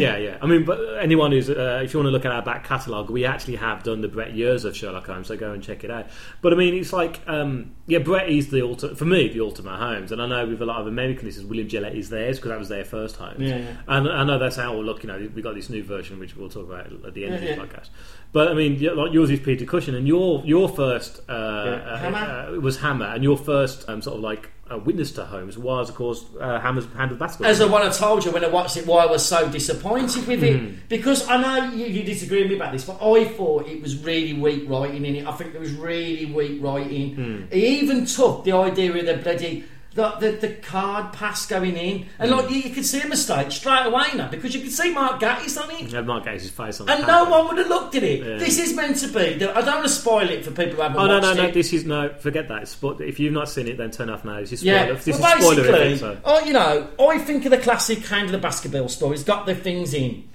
Yeah, 0.00 0.16
yeah. 0.18 0.38
I 0.42 0.46
mean, 0.46 0.64
but 0.64 0.78
anyone 1.00 1.32
who's, 1.32 1.48
uh, 1.48 1.80
if 1.82 1.94
you 1.94 2.00
want 2.00 2.08
to 2.08 2.10
look 2.10 2.24
at 2.26 2.32
our 2.32 2.42
back 2.42 2.64
catalogue, 2.64 3.08
we 3.10 3.24
actually 3.24 3.56
have 3.56 3.82
done 3.82 4.00
the 4.02 4.08
Brett 4.08 4.34
years 4.34 4.64
of 4.64 4.76
Sherlock 4.76 5.06
Holmes, 5.06 5.28
so 5.28 5.36
go 5.36 5.52
and 5.52 5.62
check 5.62 5.84
it 5.84 5.90
out. 5.90 6.06
But 6.42 6.52
I 6.52 6.56
mean, 6.56 6.74
it's 6.74 6.92
like, 6.92 7.20
um, 7.26 7.72
yeah, 7.86 7.98
Brett 8.00 8.28
is 8.28 8.50
the 8.50 8.62
ultimate, 8.62 8.98
for 8.98 9.04
me, 9.06 9.28
the 9.28 9.40
ultimate 9.40 9.76
Holmes. 9.78 10.12
And 10.12 10.20
I 10.20 10.26
know 10.26 10.46
with 10.46 10.60
a 10.60 10.66
lot 10.66 10.80
of 10.80 10.86
American 10.86 11.26
listeners, 11.26 11.46
William 11.46 11.68
Gillette 11.68 11.94
is 11.94 12.10
theirs 12.10 12.36
because 12.38 12.50
that 12.50 12.58
was 12.58 12.68
their 12.68 12.84
first 12.84 13.16
Holmes. 13.16 13.36
Yeah, 13.40 13.56
yeah. 13.58 13.76
And 13.88 14.08
I 14.08 14.24
know 14.24 14.38
that's 14.38 14.56
how 14.56 14.74
look, 14.74 15.02
you 15.02 15.08
know, 15.08 15.28
we 15.34 15.40
got 15.42 15.54
this 15.54 15.70
new 15.70 15.82
version, 15.82 16.18
which 16.18 16.36
we'll 16.36 16.50
talk 16.50 16.66
about 16.68 16.86
at 17.06 17.14
the 17.14 17.24
end 17.24 17.32
Yeah, 17.32 17.34
of 17.36 17.40
this 17.40 17.56
yeah. 17.56 17.56
podcast. 17.64 17.88
But 18.36 18.48
I 18.48 18.52
mean, 18.52 18.78
like 18.78 19.14
yours 19.14 19.30
is 19.30 19.40
Peter 19.40 19.64
Cushing, 19.64 19.94
and 19.94 20.06
your 20.06 20.42
your 20.44 20.68
first 20.68 21.22
uh, 21.26 21.32
uh, 21.32 21.96
Hammer. 21.96 22.18
uh, 22.18 22.60
was 22.60 22.76
Hammer, 22.76 23.06
and 23.06 23.24
your 23.24 23.38
first 23.38 23.88
um, 23.88 24.02
sort 24.02 24.18
of 24.18 24.22
like 24.22 24.50
uh, 24.70 24.76
witness 24.76 25.10
to 25.12 25.24
Holmes 25.24 25.56
was, 25.56 25.88
of 25.88 25.94
course, 25.94 26.22
uh, 26.38 26.60
Hammer's 26.60 26.84
Hound 26.96 27.12
of 27.12 27.18
Baskerville. 27.18 27.50
As 27.50 27.60
the 27.60 27.66
one 27.66 27.80
I 27.80 27.88
told 27.88 28.26
you 28.26 28.30
when 28.32 28.44
I 28.44 28.48
watched 28.48 28.76
it, 28.76 28.86
why 28.86 29.04
I 29.04 29.06
was 29.06 29.24
so 29.24 29.48
disappointed 29.48 30.26
with 30.26 30.42
it. 30.44 30.86
Because 30.90 31.26
I 31.26 31.40
know 31.40 31.72
you, 31.72 31.86
you 31.86 32.02
disagree 32.02 32.42
with 32.42 32.50
me 32.50 32.56
about 32.56 32.72
this, 32.72 32.84
but 32.84 33.00
I 33.00 33.24
thought 33.24 33.68
it 33.68 33.80
was 33.80 33.96
really 34.04 34.34
weak 34.34 34.68
writing 34.68 35.06
in 35.06 35.16
it. 35.16 35.26
I 35.26 35.32
think 35.32 35.54
it 35.54 35.58
was 35.60 35.72
really 35.72 36.26
weak 36.26 36.62
writing. 36.62 37.14
Hmm. 37.14 37.44
He 37.50 37.78
even 37.78 38.04
took 38.04 38.44
the 38.44 38.52
idea 38.52 38.94
of 38.94 39.06
the 39.06 39.16
bloody. 39.16 39.64
The, 39.96 40.10
the, 40.20 40.30
the 40.32 40.48
card 40.56 41.14
pass 41.14 41.46
going 41.46 41.74
in, 41.74 42.06
and 42.18 42.30
like 42.30 42.46
mm. 42.46 42.50
you, 42.50 42.56
you 42.56 42.70
could 42.70 42.84
see 42.84 43.00
a 43.00 43.08
mistake 43.08 43.50
straight 43.50 43.86
away 43.86 44.08
now 44.14 44.28
because 44.28 44.54
you 44.54 44.60
could 44.60 44.70
see 44.70 44.92
Mark 44.92 45.18
Gatiss 45.20 45.58
on 45.58 45.70
it, 45.70 45.90
Yeah, 45.90 46.02
Mark 46.02 46.24
Gates' 46.24 46.50
face 46.50 46.82
on 46.82 46.90
and 46.90 47.06
no 47.06 47.24
one 47.24 47.48
would 47.48 47.56
have 47.56 47.68
looked 47.68 47.94
at 47.94 48.02
it. 48.02 48.20
Yeah. 48.20 48.36
This 48.36 48.58
is 48.58 48.76
meant 48.76 48.98
to 48.98 49.08
be. 49.08 49.38
the- 49.38 49.56
I 49.56 49.62
don't 49.62 49.76
want 49.76 49.86
to 49.86 49.88
spoil 49.88 50.28
it 50.28 50.44
for 50.44 50.50
people 50.50 50.74
who 50.74 50.82
haven't 50.82 50.98
Oh 50.98 51.06
no 51.06 51.18
no 51.18 51.32
no! 51.32 51.44
it. 51.44 51.54
This 51.54 51.72
is 51.72 51.86
no. 51.86 52.10
Forget 52.10 52.48
that. 52.48 52.62
It's 52.62 52.76
if 52.82 53.18
you've 53.18 53.32
not 53.32 53.48
seen 53.48 53.68
it, 53.68 53.78
then 53.78 53.90
turn 53.90 54.10
off 54.10 54.22
now. 54.22 54.38
This 54.38 54.52
is 54.52 54.60
spoiler. 54.60 54.76
Yeah, 54.76 54.92
This 54.92 55.18
well, 55.18 55.38
is 55.38 55.44
spoiler 55.44 55.72
basically, 55.72 55.96
so. 55.98 56.18
oh, 56.26 56.44
you 56.44 56.52
know, 56.52 56.88
I 57.00 57.18
think 57.18 57.46
of 57.46 57.50
the 57.52 57.58
classic 57.58 58.04
Hound 58.04 58.26
of 58.26 58.32
the 58.32 58.38
Baskerville 58.38 58.90
story. 58.90 59.14
It's 59.14 59.24
got 59.24 59.46
the 59.46 59.54
things 59.54 59.94
in, 59.94 60.28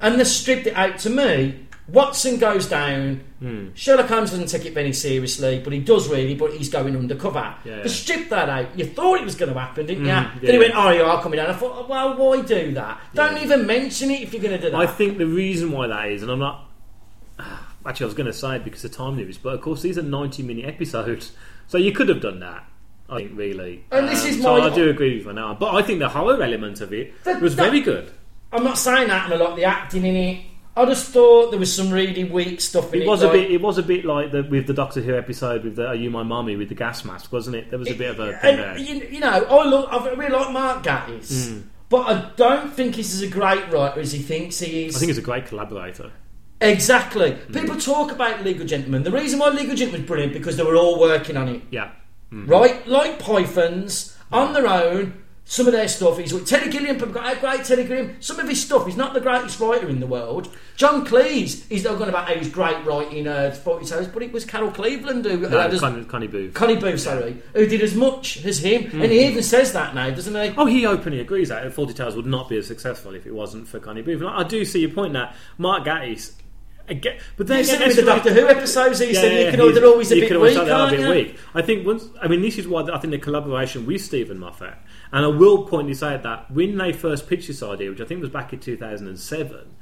and 0.00 0.20
they 0.20 0.24
stripped 0.24 0.66
it 0.66 0.74
out. 0.74 0.98
To 0.98 1.10
me, 1.10 1.65
Watson 1.88 2.38
goes 2.38 2.66
down. 2.66 3.20
Hmm. 3.38 3.68
Sherlock 3.74 4.08
Holmes 4.08 4.30
doesn't 4.30 4.48
take 4.48 4.64
it 4.66 4.74
very 4.74 4.92
seriously, 4.92 5.60
but 5.62 5.72
he 5.72 5.78
does 5.80 6.08
really. 6.08 6.34
But 6.34 6.52
he's 6.54 6.68
going 6.68 6.96
undercover. 6.96 7.54
Yeah, 7.64 7.82
They 7.82 7.88
stripped 7.88 8.30
that 8.30 8.48
out. 8.48 8.76
You 8.78 8.86
thought 8.86 9.20
it 9.20 9.24
was 9.24 9.36
going 9.36 9.52
to 9.52 9.58
happen, 9.58 9.86
didn't 9.86 10.02
Mm, 10.04 10.06
you? 10.06 10.12
yeah, 10.12 10.30
then 10.42 10.50
he 10.52 10.58
went, 10.58 10.72
"Oh, 10.74 10.90
you 10.90 11.02
are 11.04 11.22
coming 11.22 11.36
down." 11.36 11.48
I 11.50 11.52
thought, 11.52 11.88
well, 11.88 12.16
why 12.16 12.40
do 12.42 12.72
that? 12.74 13.00
Don't 13.14 13.38
even 13.38 13.66
mention 13.66 14.10
it 14.10 14.22
if 14.22 14.32
you're 14.32 14.42
going 14.42 14.56
to 14.58 14.60
do 14.60 14.70
that. 14.70 14.76
I 14.80 14.86
think 14.86 15.18
the 15.18 15.26
reason 15.26 15.70
why 15.70 15.86
that 15.86 16.08
is, 16.10 16.22
and 16.22 16.30
I'm 16.32 16.40
not. 16.40 16.64
Actually, 17.84 18.04
I 18.04 18.06
was 18.08 18.14
going 18.14 18.26
to 18.26 18.32
say 18.32 18.56
it 18.56 18.64
because 18.64 18.84
of 18.84 18.90
time 18.90 19.16
limits, 19.16 19.38
but 19.38 19.54
of 19.54 19.60
course 19.60 19.82
these 19.82 19.96
are 19.96 20.02
90 20.02 20.42
minute 20.42 20.64
episodes, 20.64 21.32
so 21.68 21.78
you 21.78 21.92
could 21.92 22.08
have 22.08 22.20
done 22.20 22.40
that. 22.40 22.64
I 23.08 23.18
think 23.18 23.32
really, 23.38 23.84
Um, 23.92 24.00
And 24.00 24.08
this 24.08 24.24
is 24.24 24.42
so 24.42 24.58
my- 24.58 24.66
I 24.66 24.70
do 24.74 24.90
agree 24.90 25.18
with 25.18 25.26
you 25.26 25.32
now. 25.32 25.54
But 25.54 25.72
I 25.76 25.82
think 25.82 26.00
the 26.00 26.08
horror 26.08 26.42
element 26.42 26.80
of 26.80 26.92
it 26.92 27.12
That- 27.22 27.40
was 27.40 27.54
that- 27.54 27.66
very 27.70 27.80
good. 27.80 28.10
I'm 28.52 28.64
not 28.64 28.78
saying 28.78 29.06
that, 29.08 29.26
and 29.30 29.34
I 29.40 29.46
like 29.46 29.54
the 29.54 29.64
acting 29.64 30.04
in 30.04 30.16
it. 30.16 30.40
I 30.76 30.84
just 30.84 31.08
thought 31.10 31.50
there 31.50 31.58
was 31.58 31.74
some 31.74 31.90
really 31.90 32.24
weak 32.24 32.60
stuff 32.60 32.92
in 32.92 33.00
it. 33.00 33.04
It 33.04 33.08
was 33.08 33.22
a 33.22 33.30
bit. 33.30 33.50
It 33.50 33.60
was 33.62 33.78
a 33.78 33.82
bit 33.82 34.04
like 34.04 34.30
the, 34.32 34.42
with 34.42 34.66
the 34.66 34.74
Doctor 34.74 35.00
Who 35.00 35.16
episode 35.16 35.64
with 35.64 35.76
the 35.76 35.86
"Are 35.88 35.94
You 35.94 36.10
My 36.10 36.22
Mummy" 36.22 36.56
with 36.56 36.68
the 36.68 36.74
gas 36.74 37.04
mask, 37.04 37.32
wasn't 37.32 37.56
it? 37.56 37.70
There 37.70 37.78
was 37.78 37.90
a 37.90 37.94
bit 37.94 38.10
of 38.10 38.20
a. 38.20 38.38
And, 38.44 38.78
you, 38.80 38.96
you 39.10 39.20
know, 39.20 39.30
I 39.30 39.64
look, 39.64 39.88
I 39.90 40.06
really 40.10 40.30
like 40.36 40.52
Mark 40.52 40.82
Gatiss, 40.84 41.50
Hmm. 41.50 41.60
but 41.88 42.00
I 42.06 42.30
don't 42.36 42.72
think 42.72 42.94
he's 42.96 43.14
as 43.14 43.22
a 43.22 43.28
great 43.28 43.70
writer 43.72 44.00
as 44.00 44.12
he 44.12 44.18
thinks 44.18 44.58
he 44.58 44.84
is. 44.86 44.96
I 44.96 44.98
think 44.98 45.08
he's 45.08 45.18
a 45.18 45.22
great 45.22 45.46
collaborator. 45.46 46.10
exactly. 46.60 47.32
Hmm. 47.32 47.52
People 47.52 47.76
talk 47.76 48.12
about 48.12 48.44
League 48.44 48.60
of 48.60 48.66
Gentlemen. 48.66 49.02
The 49.02 49.10
reason 49.12 49.38
why 49.38 49.48
League 49.50 49.70
of 49.70 49.76
Gentlemen 49.76 50.02
was 50.02 50.08
brilliant 50.08 50.32
because 50.32 50.56
they 50.56 50.62
were 50.62 50.76
all 50.76 50.98
working 51.00 51.36
on 51.36 51.48
it, 51.48 51.62
Yeah. 51.70 51.90
right? 52.30 52.86
Like 52.86 53.18
Pythons 53.18 54.16
on 54.32 54.52
their 54.52 54.66
own. 54.66 55.22
Some 55.48 55.68
of 55.68 55.72
their 55.74 55.86
stuff 55.86 56.18
is 56.18 56.34
Terry 56.44 56.68
Gilliam. 56.70 56.96
People 56.96 57.12
go, 57.12 57.20
"How 57.20 57.34
great 57.36 57.64
Terry 57.64 57.84
Gilliam." 57.84 58.16
Some 58.20 58.40
of 58.40 58.48
his 58.48 58.60
stuff, 58.60 58.84
he's 58.84 58.96
not 58.96 59.14
the 59.14 59.20
greatest 59.20 59.60
writer 59.60 59.88
in 59.88 60.00
the 60.00 60.06
world. 60.06 60.52
John 60.76 61.06
Cleese, 61.06 61.64
he's 61.68 61.84
not 61.84 61.98
going 61.98 62.08
about 62.10 62.26
how 62.26 62.34
he's 62.34 62.48
great 62.48 62.84
writing 62.84 63.28
uh, 63.28 63.56
Fawlty 63.64 63.88
Towers, 63.88 64.08
but 64.08 64.24
it 64.24 64.32
was 64.32 64.44
Carol 64.44 64.72
Cleveland 64.72 65.24
who 65.24 65.36
No, 65.38 65.48
had 65.60 65.72
as- 65.72 65.78
Connie, 65.78 66.04
Connie 66.04 66.26
Booth. 66.26 66.52
Connie 66.52 66.74
Booth, 66.74 66.98
sorry, 67.00 67.40
who 67.54 67.64
did 67.64 67.80
as 67.80 67.94
much 67.94 68.44
as 68.44 68.58
him, 68.58 68.90
and 69.00 69.12
he 69.12 69.24
even 69.24 69.44
says 69.44 69.72
that 69.72 69.94
now, 69.94 70.10
doesn't 70.10 70.34
he? 70.34 70.52
Oh, 70.58 70.66
he 70.66 70.84
openly 70.84 71.20
agrees 71.20 71.48
that 71.50 71.62
Fawlty 71.72 71.94
Towers 71.94 72.16
would 72.16 72.26
not 72.26 72.48
be 72.48 72.56
as 72.58 72.66
successful 72.66 73.14
if 73.14 73.24
it 73.24 73.32
wasn't 73.32 73.68
for 73.68 73.78
Connie 73.78 74.02
Booth. 74.02 74.20
And 74.22 74.28
I 74.30 74.42
do 74.42 74.64
see 74.64 74.80
your 74.80 74.90
point 74.90 75.12
now. 75.12 75.32
Mark 75.58 75.84
Gatiss, 75.84 76.32
again, 76.88 77.18
but 77.36 77.46
then 77.46 77.64
You 77.64 77.72
again, 77.74 77.86
with 77.86 77.96
the 77.96 78.02
Doctor 78.02 78.34
Who 78.34 78.48
episodes, 78.48 78.98
he 78.98 79.12
Yeah, 79.12 79.20
said 79.20 79.32
yeah, 79.32 79.38
you 79.50 79.50
can 79.56 79.74
they're 79.74 79.86
always 79.86 80.10
a 80.10 80.16
bit 80.16 80.22
weak, 80.40 80.56
a 80.56 80.90
bit 80.90 81.08
weak. 81.08 81.36
I 81.54 81.62
think 81.62 81.86
once. 81.86 82.04
I 82.20 82.26
mean, 82.26 82.42
this 82.42 82.58
is 82.58 82.66
why 82.66 82.82
I 82.82 82.98
think 82.98 83.12
the 83.12 83.18
collaboration 83.18 83.86
with 83.86 84.02
Steven 84.02 84.38
Moffat, 84.40 84.74
and 85.12 85.24
I 85.24 85.28
will 85.28 85.66
point 85.66 85.88
this 85.88 86.02
out 86.02 86.22
that 86.22 86.50
when 86.50 86.76
they 86.76 86.92
first 86.92 87.28
pitched 87.28 87.48
this 87.48 87.62
idea, 87.62 87.90
which 87.90 88.00
I 88.00 88.04
think 88.04 88.20
was 88.20 88.30
back 88.30 88.52
in 88.52 88.60
two 88.60 88.76
thousand 88.76 89.08
and 89.08 89.18
seven. 89.18 89.76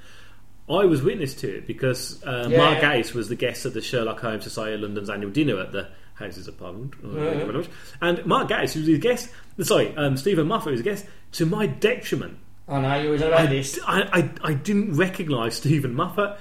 I 0.66 0.86
was 0.86 1.02
witness 1.02 1.34
to 1.42 1.58
it 1.58 1.66
because 1.66 2.24
uh, 2.24 2.46
Yeah. 2.48 2.56
Mark 2.56 2.78
Gatiss 2.78 3.12
was 3.12 3.28
the 3.28 3.36
guest 3.36 3.66
at 3.66 3.74
the 3.74 3.82
Sherlock 3.82 4.18
Holmes 4.20 4.44
Society 4.44 4.72
of 4.76 4.80
London's 4.80 5.10
annual 5.10 5.30
dinner 5.30 5.60
at 5.60 5.72
the 5.72 5.88
Houses 6.14 6.48
of 6.48 6.56
Parliament. 6.58 6.94
Oh, 7.04 7.12
thank 7.12 7.38
you 7.38 7.44
very 7.44 7.58
much. 7.58 7.68
And 8.00 8.24
Mark 8.24 8.48
Gatiss 8.48 8.74
was 8.74 8.88
a 8.88 8.96
guest. 8.96 9.28
Sorry, 9.60 9.94
um, 9.96 10.16
Steven 10.16 10.46
Moffat 10.46 10.70
was 10.70 10.80
a 10.80 10.82
guest. 10.82 11.04
To 11.32 11.44
my 11.44 11.66
detriment, 11.66 12.38
I 12.66 12.80
know 12.80 12.98
you 12.98 13.10
was 13.10 13.20
about 13.20 13.40
I, 13.40 13.46
this. 13.46 13.78
I, 13.86 14.02
I, 14.10 14.30
I 14.42 14.54
didn't 14.54 14.96
recognise 14.96 15.56
Steven 15.56 15.94
Moffat. 15.94 16.38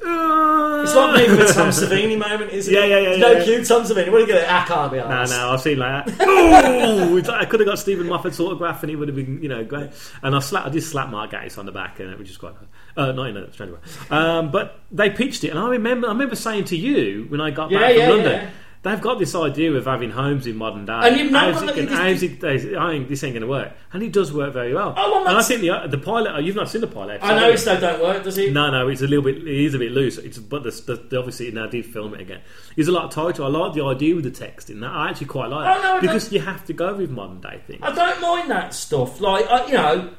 It's 0.00 0.94
like 0.94 1.16
me 1.28 1.36
with 1.36 1.50
a 1.50 1.52
Tom 1.52 1.68
Savini 1.70 2.16
moment, 2.18 2.52
isn't 2.52 2.72
Yeah, 2.72 2.84
it? 2.84 2.88
yeah, 2.90 2.98
yeah, 2.98 3.08
There's 3.08 3.18
No 3.20 3.32
yeah. 3.32 3.44
cute 3.44 3.66
Tom 3.66 3.82
Savini. 3.82 4.10
What 4.10 4.16
are 4.16 4.20
you 4.20 4.26
going 4.26 4.40
to 4.42 4.52
I 4.52 4.64
can't 4.64 4.92
be 4.92 4.98
No, 4.98 5.04
honest. 5.04 5.32
no, 5.32 5.50
I've 5.50 5.60
seen 5.60 5.78
like 5.78 6.06
that. 6.06 6.28
Ooh, 6.28 7.32
I 7.32 7.44
could 7.44 7.60
have 7.60 7.66
got 7.68 7.78
Steven 7.78 8.06
Moffat's 8.06 8.38
autograph, 8.40 8.82
and 8.82 8.90
he 8.90 8.96
would 8.96 9.08
have 9.08 9.16
been, 9.16 9.42
you 9.42 9.48
know, 9.48 9.64
great. 9.64 9.90
And 10.22 10.34
I 10.36 10.38
slap, 10.38 10.66
I 10.66 10.68
did 10.70 10.82
slap 10.82 11.10
Mark 11.10 11.32
Gatiss 11.32 11.58
on 11.58 11.66
the 11.66 11.72
back, 11.72 11.98
and 12.00 12.10
it 12.10 12.18
which 12.18 12.30
is 12.30 12.36
quite 12.36 12.54
nice. 12.54 12.68
Uh, 12.96 13.12
not 13.12 13.28
in 13.30 13.36
a 13.36 13.52
strange 13.52 13.72
way. 13.72 13.78
Um, 14.10 14.50
but 14.50 14.80
they 14.92 15.10
pitched 15.10 15.44
it, 15.44 15.50
and 15.50 15.58
I 15.58 15.68
remember, 15.68 16.06
I 16.06 16.10
remember 16.12 16.36
saying 16.36 16.64
to 16.66 16.76
you 16.76 17.26
when 17.28 17.40
I 17.40 17.50
got 17.50 17.70
Yeah, 17.70 17.80
back 17.80 17.90
from 17.92 17.98
yeah, 18.00 18.08
London. 18.08 18.50
They've 18.88 19.00
got 19.00 19.18
this 19.18 19.34
idea 19.34 19.72
of 19.72 19.84
having 19.84 20.10
Holmes 20.10 20.46
in 20.46 20.56
modern 20.56 20.84
day. 20.86 20.92
And 21.02 21.16
you've 21.16 21.30
not 21.32 21.52
how's 21.52 21.62
got 21.62 21.70
it, 21.70 21.76
the- 21.76 21.86
gonna- 21.86 21.96
how's 21.96 22.22
it, 22.22 22.44
I 22.44 22.90
think 22.90 23.08
this 23.08 23.22
ain't 23.24 23.34
going 23.34 23.42
to 23.42 23.46
work, 23.48 23.72
and 23.92 24.02
it 24.02 24.12
does 24.12 24.32
work 24.32 24.52
very 24.52 24.72
well. 24.74 24.94
Oh, 24.96 25.10
well, 25.12 25.28
and 25.28 25.36
I 25.38 25.42
think 25.42 25.60
the 25.60 25.86
the 25.88 25.98
pilot. 25.98 26.32
oh, 26.34 26.38
You've 26.38 26.56
not 26.56 26.68
seen 26.68 26.80
the 26.80 26.86
pilot. 26.86 27.14
episode, 27.22 27.32
I 27.34 27.40
know 27.40 27.50
it's 27.50 27.66
no 27.66 27.80
don't 27.80 28.02
work, 28.02 28.24
does 28.24 28.36
he? 28.36 28.50
No, 28.50 28.70
no, 28.70 28.88
it's 28.88 29.02
a 29.02 29.06
little 29.06 29.24
bit. 29.24 29.36
It 29.38 29.46
is 29.66 29.74
a 29.74 29.78
bit 29.78 29.92
loose. 29.92 30.18
It's 30.18 30.38
but 30.38 30.62
the, 30.62 30.70
the, 30.70 30.96
the 31.10 31.18
obviously 31.18 31.50
now 31.50 31.66
did 31.66 31.86
film 31.86 32.14
it 32.14 32.20
again. 32.20 32.40
There's 32.76 32.88
a 32.88 32.92
lot 32.92 33.10
tighter. 33.10 33.44
I 33.44 33.48
like 33.48 33.74
the 33.74 33.84
idea 33.84 34.14
with 34.14 34.24
the 34.24 34.30
text 34.30 34.70
in 34.70 34.80
that. 34.80 34.90
I 34.90 35.10
actually 35.10 35.26
quite 35.28 35.50
like 35.50 35.76
Oh, 35.76 35.82
no, 35.82 35.96
it 35.98 36.00
because 36.00 36.32
you 36.32 36.40
have 36.40 36.64
to 36.66 36.72
go 36.72 36.94
with 36.94 37.10
modern 37.10 37.40
day 37.40 37.60
things. 37.66 37.80
I 37.82 37.92
don't 37.94 38.20
mind 38.20 38.50
that 38.50 38.74
stuff. 38.74 39.20
Like, 39.20 39.46
I, 39.48 39.66
you 39.66 39.72
know, 39.74 40.10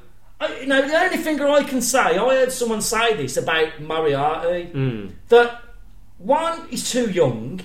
I, 0.42 0.60
you 0.60 0.68
know, 0.68 0.88
the 0.88 0.96
only 0.98 1.18
thing 1.18 1.42
I 1.42 1.64
can 1.64 1.82
say, 1.82 2.00
I 2.00 2.16
heard 2.18 2.52
someone 2.52 2.82
say 2.82 3.16
this 3.16 3.36
about 3.38 3.82
Moriarty 3.82 4.66
Hmm. 4.72 5.08
that 5.30 5.62
one, 6.18 6.68
he's 6.70 6.90
too 6.92 7.10
young. 7.10 7.62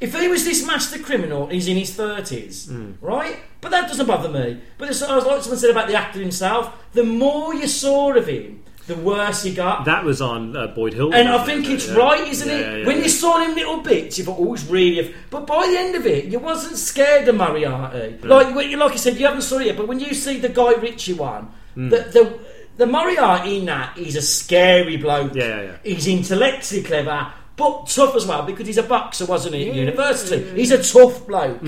If 0.00 0.18
he 0.18 0.28
was 0.28 0.44
this 0.44 0.64
master 0.66 0.98
criminal, 0.98 1.48
he's 1.48 1.66
in 1.68 1.76
his 1.76 1.92
thirties, 1.94 2.66
Hmm. 2.66 2.92
right? 3.00 3.36
But 3.60 3.70
that 3.72 3.88
doesn't 3.88 4.06
bother 4.06 4.28
me. 4.28 4.58
But 4.78 4.86
I 4.86 4.90
was 5.16 5.26
like 5.26 5.42
someone 5.42 5.58
said 5.58 5.70
about 5.70 5.88
the 5.88 5.94
actor 5.96 6.20
himself. 6.20 6.72
The 6.92 7.02
more 7.02 7.52
you 7.54 7.66
saw 7.66 8.12
of 8.14 8.28
him, 8.28 8.62
the 8.86 8.94
worse 8.94 9.42
he 9.42 9.52
got. 9.52 9.84
That 9.84 10.04
was 10.04 10.22
on 10.22 10.56
uh, 10.56 10.68
Boyd 10.68 10.94
Hill, 10.94 11.12
And 11.12 11.28
I 11.28 11.44
think 11.44 11.68
it's 11.68 11.88
Yeah. 11.88 11.96
right, 11.96 12.26
isn't 12.28 12.48
Yeah, 12.48 12.54
it? 12.54 12.80
yeah, 12.80 12.86
when 12.86 12.98
you 13.02 13.08
saw 13.08 13.38
him 13.44 13.54
little 13.56 13.78
bits, 13.82 14.16
you 14.18 14.24
thought, 14.24 14.36
oh, 14.38 14.54
it's 14.54 14.64
really. 14.66 15.14
But 15.30 15.46
by 15.46 15.66
the 15.66 15.76
end 15.76 15.94
of 15.96 16.06
it, 16.06 16.26
you 16.26 16.38
wasn't 16.38 16.78
scared 16.78 17.26
of 17.28 17.34
Moriarty. 17.34 18.16
Like, 18.22 18.48
you- 18.70 18.76
like 18.78 18.92
I 18.92 18.96
said, 18.96 19.16
you 19.18 19.26
haven't 19.26 19.42
saw 19.42 19.58
it 19.58 19.66
yet, 19.66 19.76
but 19.76 19.88
when 19.88 19.98
you 20.00 20.14
see 20.14 20.38
the 20.38 20.48
Guy 20.48 20.74
Ritchie 20.74 21.14
one, 21.14 21.48
Hmm. 21.74 21.88
the, 21.90 21.96
the 22.12 22.38
the 22.78 22.86
Moriarty 22.86 23.58
in 23.58 23.64
that, 23.66 23.98
he's 23.98 24.14
a 24.14 24.22
scary 24.22 24.96
bloke. 24.96 25.34
Yeah, 25.34 25.44
yeah, 25.48 25.62
yeah. 25.62 25.70
He's 25.82 26.06
intellectually 26.06 26.84
clever, 26.84 27.26
but 27.58 27.88
tough 27.88 28.14
as 28.16 28.24
well 28.26 28.42
because 28.44 28.66
he's 28.66 28.78
a 28.78 28.82
boxer, 28.82 29.26
wasn't 29.26 29.56
he, 29.56 29.68
at 29.68 29.74
university? 29.74 30.48
He's 30.54 30.70
a 30.70 30.82
tough 30.82 31.26
bloke. 31.26 31.60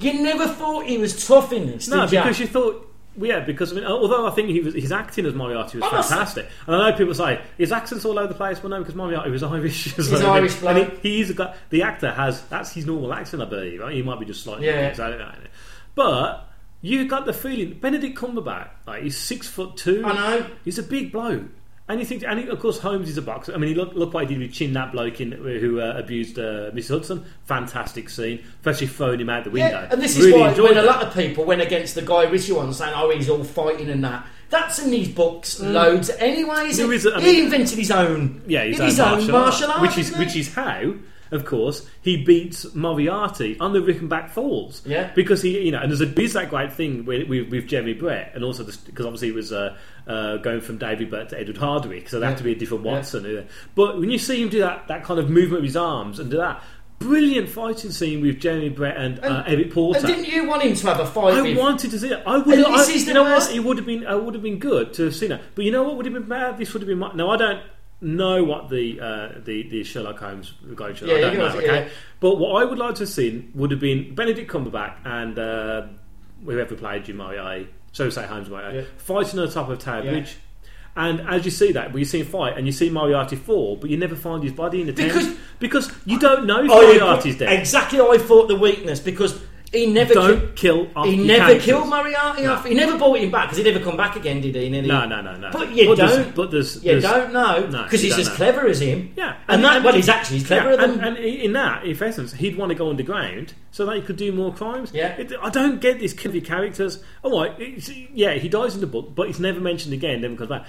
You 0.00 0.22
never 0.22 0.46
thought 0.46 0.84
he 0.86 0.98
was 0.98 1.26
tough 1.26 1.52
in 1.52 1.66
this, 1.66 1.86
Hmm. 1.86 1.94
No, 1.94 2.00
did 2.02 2.12
ya? 2.12 2.22
because 2.24 2.38
you 2.40 2.46
thought. 2.46 2.84
well, 3.16 3.28
Yeah, 3.30 3.40
because 3.40 3.72
I 3.72 3.76
mean, 3.76 3.84
although 3.84 4.26
I 4.26 4.30
think 4.30 4.48
he 4.48 4.60
was, 4.60 4.74
his 4.74 4.92
acting 4.92 5.26
as 5.26 5.34
Moriarty 5.34 5.78
was 5.78 5.84
Oh, 5.86 5.90
that's- 5.90 6.08
fantastic, 6.10 6.46
and 6.68 6.76
I 6.76 6.90
know 6.90 6.96
people 6.96 7.14
say 7.14 7.40
his 7.56 7.72
accent's 7.72 8.04
all 8.04 8.16
over 8.18 8.28
the 8.28 8.34
place. 8.34 8.62
Well, 8.62 8.70
no, 8.70 8.78
because 8.78 8.94
Moriarty 8.94 9.30
was 9.30 9.42
Irish. 9.54 9.94
He's 9.96 10.12
Irish 10.22 10.52
and 10.52 10.60
bloke. 10.60 11.00
he, 11.02 11.16
he's 11.16 11.30
a 11.30 11.34
guy. 11.34 11.54
The 11.70 11.82
actor 11.82 12.12
has 12.12 12.42
that's 12.42 12.72
his 12.72 12.86
normal 12.86 13.12
accent, 13.12 13.42
I 13.42 13.46
believe. 13.46 13.80
Right? 13.80 13.94
He 13.94 14.02
might 14.02 14.20
be 14.20 14.26
just 14.26 14.44
slightly, 14.44 14.66
Yeah. 14.66 14.90
I 14.94 14.96
don't 15.10 15.18
know. 15.18 15.32
But 15.96 16.48
you 16.80 17.08
got 17.08 17.26
the 17.26 17.32
feeling 17.32 17.76
Benedict 17.80 18.16
Cumberbatch, 18.16 18.68
like 18.86 19.02
he's 19.02 19.16
six 19.16 19.48
foot 19.48 19.76
two. 19.76 20.04
I 20.06 20.12
know. 20.14 20.46
He's 20.64 20.78
a 20.78 20.82
big 20.84 21.10
bloke. 21.10 21.42
And 21.88 21.98
you 22.00 22.04
think, 22.04 22.22
and 22.22 22.38
he, 22.38 22.48
of 22.48 22.60
course, 22.60 22.78
Holmes 22.78 23.08
is 23.08 23.16
a 23.16 23.22
boxer. 23.22 23.54
I 23.54 23.56
mean, 23.56 23.70
he 23.70 23.74
look, 23.74 23.94
look 23.94 24.12
what 24.12 24.28
he 24.28 24.34
did 24.34 24.42
with 24.42 24.52
Chin, 24.52 24.74
that 24.74 24.92
bloke 24.92 25.22
in, 25.22 25.32
who 25.32 25.80
uh, 25.80 25.94
abused 25.96 26.38
uh, 26.38 26.70
Miss 26.74 26.88
Hudson. 26.88 27.24
Fantastic 27.46 28.10
scene, 28.10 28.44
especially 28.60 28.88
throwing 28.88 29.20
him 29.20 29.30
out 29.30 29.44
the 29.44 29.50
window. 29.50 29.80
Yeah, 29.80 29.88
and 29.90 30.02
this 30.02 30.18
really 30.18 30.42
is 30.42 30.58
why 30.58 30.64
when 30.68 30.76
a 30.76 30.82
lot 30.82 31.02
of 31.02 31.14
people 31.14 31.44
went 31.44 31.62
against 31.62 31.94
the 31.94 32.02
Guy 32.02 32.26
one, 32.26 32.72
saying, 32.74 32.92
"Oh, 32.94 33.10
he's 33.10 33.30
all 33.30 33.42
fighting 33.42 33.88
and 33.88 34.04
that." 34.04 34.26
That's 34.50 34.78
in 34.78 34.90
these 34.90 35.08
books, 35.08 35.60
loads. 35.60 36.10
Anyway, 36.10 36.72
There 36.72 36.92
is 36.92 37.04
a- 37.04 37.16
I 37.16 37.20
he 37.20 37.42
invented 37.44 37.78
his 37.78 37.90
own. 37.90 38.42
Yeah, 38.46 38.64
his, 38.64 38.80
own, 38.80 38.86
his 38.86 39.00
own 39.00 39.08
martial, 39.10 39.32
martial 39.32 39.66
art, 39.70 39.80
art, 39.80 39.82
which 39.88 39.98
is 39.98 40.16
which 40.16 40.36
is 40.36 40.54
how, 40.54 40.94
of 41.30 41.44
course, 41.44 41.86
he 42.02 42.24
beats 42.24 42.74
Moriarty 42.74 43.58
on 43.60 43.72
the 43.72 43.80
Reichenbach 43.80 44.30
Falls. 44.30 44.82
Yeah. 44.86 45.10
because 45.14 45.42
he, 45.42 45.60
you 45.60 45.70
know, 45.72 45.78
and 45.80 45.90
there's 45.90 46.00
a 46.00 46.06
there's 46.06 46.32
that 46.34 46.50
great 46.50 46.72
thing 46.72 47.04
with 47.04 47.28
with, 47.28 47.48
with 47.50 47.66
Jeremy 47.68 47.94
Brett, 47.94 48.32
and 48.34 48.42
also 48.44 48.64
because 48.64 49.04
obviously 49.06 49.28
it 49.28 49.34
was 49.34 49.52
uh, 49.52 49.76
uh, 50.06 50.36
going 50.38 50.60
from 50.60 50.78
David 50.78 51.10
Brett 51.10 51.28
to 51.30 51.38
Edward 51.40 51.56
Hardwicke, 51.56 52.08
so 52.08 52.18
there 52.20 52.28
had 52.28 52.38
to 52.38 52.44
be 52.44 52.52
a 52.52 52.56
different 52.56 52.84
Watson. 52.84 53.24
uh, 53.26 53.44
But 53.74 53.98
when 53.98 54.10
you 54.10 54.18
see 54.18 54.42
him 54.42 54.48
do 54.48 54.60
that 54.60 54.88
that 54.88 55.04
kind 55.04 55.20
of 55.20 55.28
movement 55.30 55.58
of 55.58 55.64
his 55.64 55.76
arms 55.76 56.18
and 56.18 56.30
do 56.30 56.38
that. 56.38 56.62
Brilliant 57.00 57.48
fighting 57.48 57.92
scene 57.92 58.20
with 58.22 58.40
Jeremy 58.40 58.70
Brett 58.70 58.96
and, 58.96 59.20
uh, 59.20 59.44
And- 59.46 59.54
Eric 59.54 59.72
Porter. 59.72 60.00
And 60.00 60.08
didn't 60.08 60.26
you 60.34 60.48
want 60.48 60.62
him 60.62 60.74
to 60.74 60.86
have 60.88 60.98
a 60.98 61.06
fight 61.06 61.34
I 61.34 61.42
with? 61.42 61.56
wanted 61.56 61.92
to 61.92 61.98
see 62.00 62.08
it. 62.08 62.20
I 62.26 62.38
would. 62.38 62.58
And 62.58 62.66
I, 62.66 62.80
is 62.80 62.88
you 63.02 63.04
the 63.04 63.14
know 63.14 63.22
worst- 63.22 63.50
what? 63.50 63.56
It 63.56 63.60
would 63.60 63.76
have 63.76 63.86
been. 63.86 64.02
It 64.02 64.24
would 64.24 64.34
have 64.34 64.42
been 64.42 64.58
good 64.58 64.94
to 64.94 65.04
have 65.04 65.14
seen 65.14 65.30
it. 65.30 65.40
But 65.54 65.64
you 65.64 65.70
know 65.70 65.84
what 65.84 65.96
would 65.96 66.06
have 66.06 66.12
been 66.14 66.24
bad? 66.28 66.58
This 66.58 66.72
would 66.72 66.82
have 66.82 66.88
been. 66.88 66.98
My, 66.98 67.12
no, 67.14 67.30
I 67.30 67.36
don't 67.36 67.62
know 68.00 68.44
what 68.44 68.68
the 68.68 69.00
uh, 69.00 69.28
the 69.44 69.68
the 69.68 69.84
Sherlock 69.84 70.18
Holmes 70.20 70.52
guy. 70.74 70.88
Yeah, 71.02 71.14
I 71.14 71.20
don't 71.20 71.36
know. 71.38 71.46
Okay, 71.48 71.66
yeah. 71.84 71.88
but 72.20 72.36
what 72.38 72.62
I 72.62 72.64
would 72.64 72.78
like 72.78 72.94
to 72.96 73.00
have 73.00 73.08
seen 73.08 73.50
would 73.54 73.70
have 73.70 73.80
been 73.80 74.14
Benedict 74.14 74.50
Cumberbatch 74.50 74.94
and 75.04 75.38
uh, 75.38 75.86
whoever 76.44 76.74
played 76.76 77.04
Jim 77.04 77.16
Moriarty, 77.16 77.68
so 77.92 78.08
say 78.10 78.26
Holmes 78.26 78.48
Moriarty, 78.48 78.78
Yeah. 78.78 78.84
fighting 78.98 79.40
on 79.40 79.46
the 79.46 79.52
top 79.52 79.68
of 79.68 79.78
Tower. 79.78 80.02
Bridge. 80.02 80.36
And 80.96 81.20
as 81.28 81.44
you 81.44 81.52
see 81.52 81.70
that, 81.72 81.90
well, 81.92 82.00
you 82.00 82.04
see 82.04 82.20
him 82.20 82.26
fight, 82.26 82.56
and 82.56 82.66
you 82.66 82.72
see 82.72 82.90
Moriarty 82.90 83.36
fall, 83.36 83.76
but 83.76 83.88
you 83.88 83.96
never 83.96 84.16
find 84.16 84.42
his 84.42 84.52
body 84.52 84.80
in 84.80 84.88
the 84.88 84.92
Because- 84.92 85.26
Thames 85.26 85.38
because 85.60 85.92
you 86.06 86.18
don't 86.18 86.44
know 86.46 86.60
if 86.60 86.66
Moriarty's 86.66 87.38
dead. 87.38 87.56
Exactly, 87.56 88.00
I 88.00 88.18
thought 88.18 88.48
the 88.48 88.56
weakness 88.56 88.98
because 88.98 89.40
he 89.72 89.86
never 89.86 90.14
Don't 90.14 90.40
ki- 90.40 90.52
kill. 90.56 91.04
he 91.04 91.16
never 91.16 91.58
killed 91.60 91.88
Moriarty 91.88 92.42
No. 92.44 92.54
off. 92.54 92.64
He 92.64 92.74
never 92.74 92.96
brought 92.96 93.18
him 93.18 93.30
back 93.30 93.46
because 93.48 93.58
he 93.58 93.64
never 93.70 93.84
come 93.84 93.96
back 93.96 94.16
again, 94.16 94.40
did 94.40 94.54
he? 94.54 94.66
And 94.66 94.86
No, 94.86 95.06
no, 95.06 95.20
no, 95.20 95.36
no. 95.36 95.50
But 95.52 95.70
you 95.74 95.94
there's- 95.94 96.16
don't. 96.16 96.34
But 96.34 96.50
there's, 96.50 96.76
You 96.76 97.00
there's- 97.00 97.02
don't 97.02 97.32
know 97.32 97.66
No, 97.66 97.82
because 97.84 98.02
you 98.02 98.10
he's 98.10 98.18
as 98.20 98.28
know. 98.28 98.34
clever 98.34 98.66
as 98.66 98.80
him. 98.80 99.10
Yeah, 99.16 99.34
and, 99.48 99.62
that 99.64 99.82
well, 99.82 99.94
he's 99.94 100.08
actually 100.08 100.38
he's 100.38 100.46
cleverer 100.46 100.70
yeah, 100.72 100.76
than. 100.86 101.00
and, 101.00 101.16
and 101.16 101.18
in 101.18 101.52
that, 101.52 101.86
if 101.86 102.00
essence, 102.00 102.32
he'd 102.32 102.56
want 102.56 102.70
to 102.70 102.74
go 102.74 102.88
underground 102.90 103.52
so 103.70 103.84
that 103.86 103.96
he 103.96 104.02
could 104.02 104.16
do 104.16 104.32
more 104.32 104.52
crimes. 104.54 104.90
Yeah. 104.94 105.08
It- 105.18 105.32
I 105.42 105.50
don't 105.50 105.80
get 105.80 105.98
these 106.00 106.14
killer 106.14 106.40
characters. 106.40 107.02
Oh, 107.22 107.40
right, 107.42 107.54
yeah, 108.14 108.34
he 108.34 108.48
dies 108.48 108.74
in 108.74 108.80
the 108.80 108.86
book, 108.86 109.14
but 109.14 109.26
he's 109.26 109.40
never 109.40 109.60
mentioned 109.60 109.92
again. 109.92 110.22
Never 110.22 110.34
comes 110.36 110.48
back. 110.48 110.66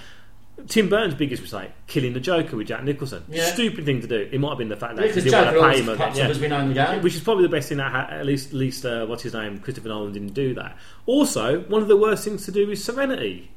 Tim 0.66 0.88
Burton's 0.88 1.14
biggest 1.14 1.42
mistake: 1.42 1.70
killing 1.86 2.12
the 2.12 2.20
Joker 2.20 2.56
with 2.56 2.68
Jack 2.68 2.84
Nicholson. 2.84 3.24
Yeah. 3.28 3.46
Stupid 3.46 3.84
thing 3.84 4.00
to 4.00 4.06
do. 4.06 4.28
It 4.30 4.38
might 4.40 4.50
have 4.50 4.58
been 4.58 4.68
the 4.68 4.76
fact 4.76 4.96
that 4.96 5.02
because 5.02 5.24
he 5.24 5.30
didn't 5.30 5.46
Joker 5.54 5.60
want 5.60 5.76
to 5.76 5.96
pay 5.96 6.04
him. 6.10 6.16
yeah. 6.16 6.28
as 6.28 6.40
we 6.40 6.48
know 6.48 6.60
in 6.60 6.68
the 6.68 6.74
game. 6.74 7.02
Which 7.02 7.14
is 7.14 7.20
probably 7.22 7.42
the 7.42 7.48
best 7.48 7.68
thing 7.68 7.78
that 7.78 7.90
ha- 7.90 8.08
at 8.10 8.26
least, 8.26 8.48
at 8.48 8.54
least 8.54 8.84
uh, 8.84 9.06
what's 9.06 9.22
his 9.22 9.34
name, 9.34 9.58
Christopher 9.58 9.88
Nolan 9.88 10.12
didn't 10.12 10.34
do 10.34 10.54
that. 10.54 10.76
Also, 11.06 11.60
one 11.62 11.82
of 11.82 11.88
the 11.88 11.96
worst 11.96 12.24
things 12.24 12.44
to 12.46 12.52
do 12.52 12.70
is 12.70 12.82
Serenity. 12.82 13.50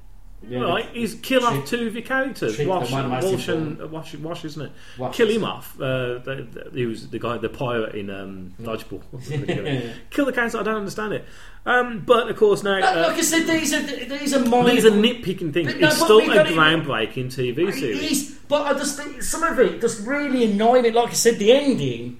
Yeah. 0.48 0.60
Right, 0.62 0.96
is 0.96 1.16
kill 1.16 1.46
off 1.46 1.66
two 1.66 1.88
of 1.88 1.94
your 1.94 2.04
characters, 2.04 2.56
treat 2.56 2.68
Wash, 2.68 2.90
them 2.90 3.10
one 3.10 3.10
most 3.12 3.26
Walsh 3.26 3.48
and 3.48 3.82
uh, 3.82 3.88
Wash, 3.88 4.14
Wash, 4.16 4.44
isn't 4.46 4.62
it? 4.66 4.72
Wash. 4.98 5.16
Kill 5.16 5.30
him 5.30 5.44
off. 5.46 5.80
Uh, 5.80 6.20
the, 6.20 6.48
the, 6.52 6.70
he 6.74 6.86
was 6.86 7.10
the 7.10 7.20
guy, 7.20 7.38
the 7.38 7.50
pirate 7.50 7.96
in 7.96 8.10
um, 8.10 8.54
Dodgeball. 8.62 9.02
kill 10.10 10.26
the 10.26 10.34
characters. 10.34 10.56
I 10.60 10.64
don't 10.64 10.76
understand 10.76 11.14
it. 11.14 11.26
Um, 11.66 12.04
but 12.06 12.30
of 12.30 12.36
course 12.36 12.62
now, 12.62 12.78
No, 12.80 12.88
uh, 12.88 13.08
like 13.08 13.18
I 13.18 13.22
said, 13.22 13.48
these 13.48 13.74
are 13.74 13.82
these 13.82 14.34
are 14.34 14.44
minor. 14.46 14.70
these 14.72 14.86
are 14.86 14.92
nitpicking 14.92 15.54
things. 15.54 15.74
No, 15.76 15.88
it's 15.88 15.96
still 15.96 16.20
a 16.20 16.26
don't 16.26 16.48
even- 16.48 16.58
groundbreaking 16.60 17.28
TV 17.28 17.72
series. 17.74 18.12
is, 18.12 18.40
but 18.50 18.64
I 18.68 18.78
just 18.78 18.98
think 19.00 19.24
some 19.24 19.44
of 19.44 19.58
it 19.60 19.80
just 19.80 20.06
really 20.06 20.44
annoying 20.44 20.84
me. 20.84 20.92
Like 20.92 21.12
I 21.12 21.14
said, 21.14 21.40
the 21.40 21.54
ending. 21.54 22.20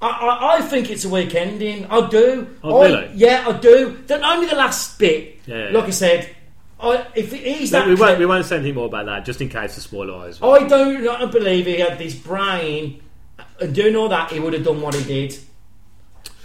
I, 0.00 0.06
I, 0.06 0.56
I 0.58 0.60
think 0.62 0.88
it's 0.90 1.04
a 1.04 1.08
weak 1.08 1.34
ending. 1.34 1.86
I 1.86 2.08
do. 2.08 2.56
Oh, 2.62 2.80
I, 2.80 2.86
really? 2.86 3.10
Yeah, 3.14 3.44
I 3.48 3.58
do. 3.58 3.98
Then 4.06 4.22
only 4.24 4.46
the 4.46 4.54
last 4.54 4.98
bit. 5.00 5.40
Yeah, 5.46 5.56
yeah, 5.56 5.64
like 5.70 5.82
yeah. 5.82 5.86
I 5.88 5.90
said, 5.90 6.35
I, 6.78 7.06
if 7.14 7.32
he's 7.32 7.72
No, 7.72 7.78
that, 7.80 7.86
we 7.88 7.94
won't. 7.94 7.98
clever- 8.00 8.18
We 8.20 8.26
won't 8.26 8.44
say 8.46 8.56
anything 8.56 8.74
more 8.74 8.86
about 8.86 9.06
that, 9.06 9.24
just 9.24 9.40
in 9.40 9.48
case 9.48 9.74
the 9.76 9.80
spoiler 9.80 10.14
eyes. 10.26 10.38
I 10.42 10.66
don't 10.68 11.32
believe 11.32 11.66
he 11.66 11.80
had 11.80 11.98
this 11.98 12.14
brain 12.14 13.02
and 13.60 13.74
doing 13.74 13.96
all 13.96 14.08
that. 14.10 14.30
He 14.30 14.40
would 14.40 14.52
have 14.52 14.64
done 14.64 14.80
what 14.82 14.94
he 14.94 15.02
did. 15.04 15.38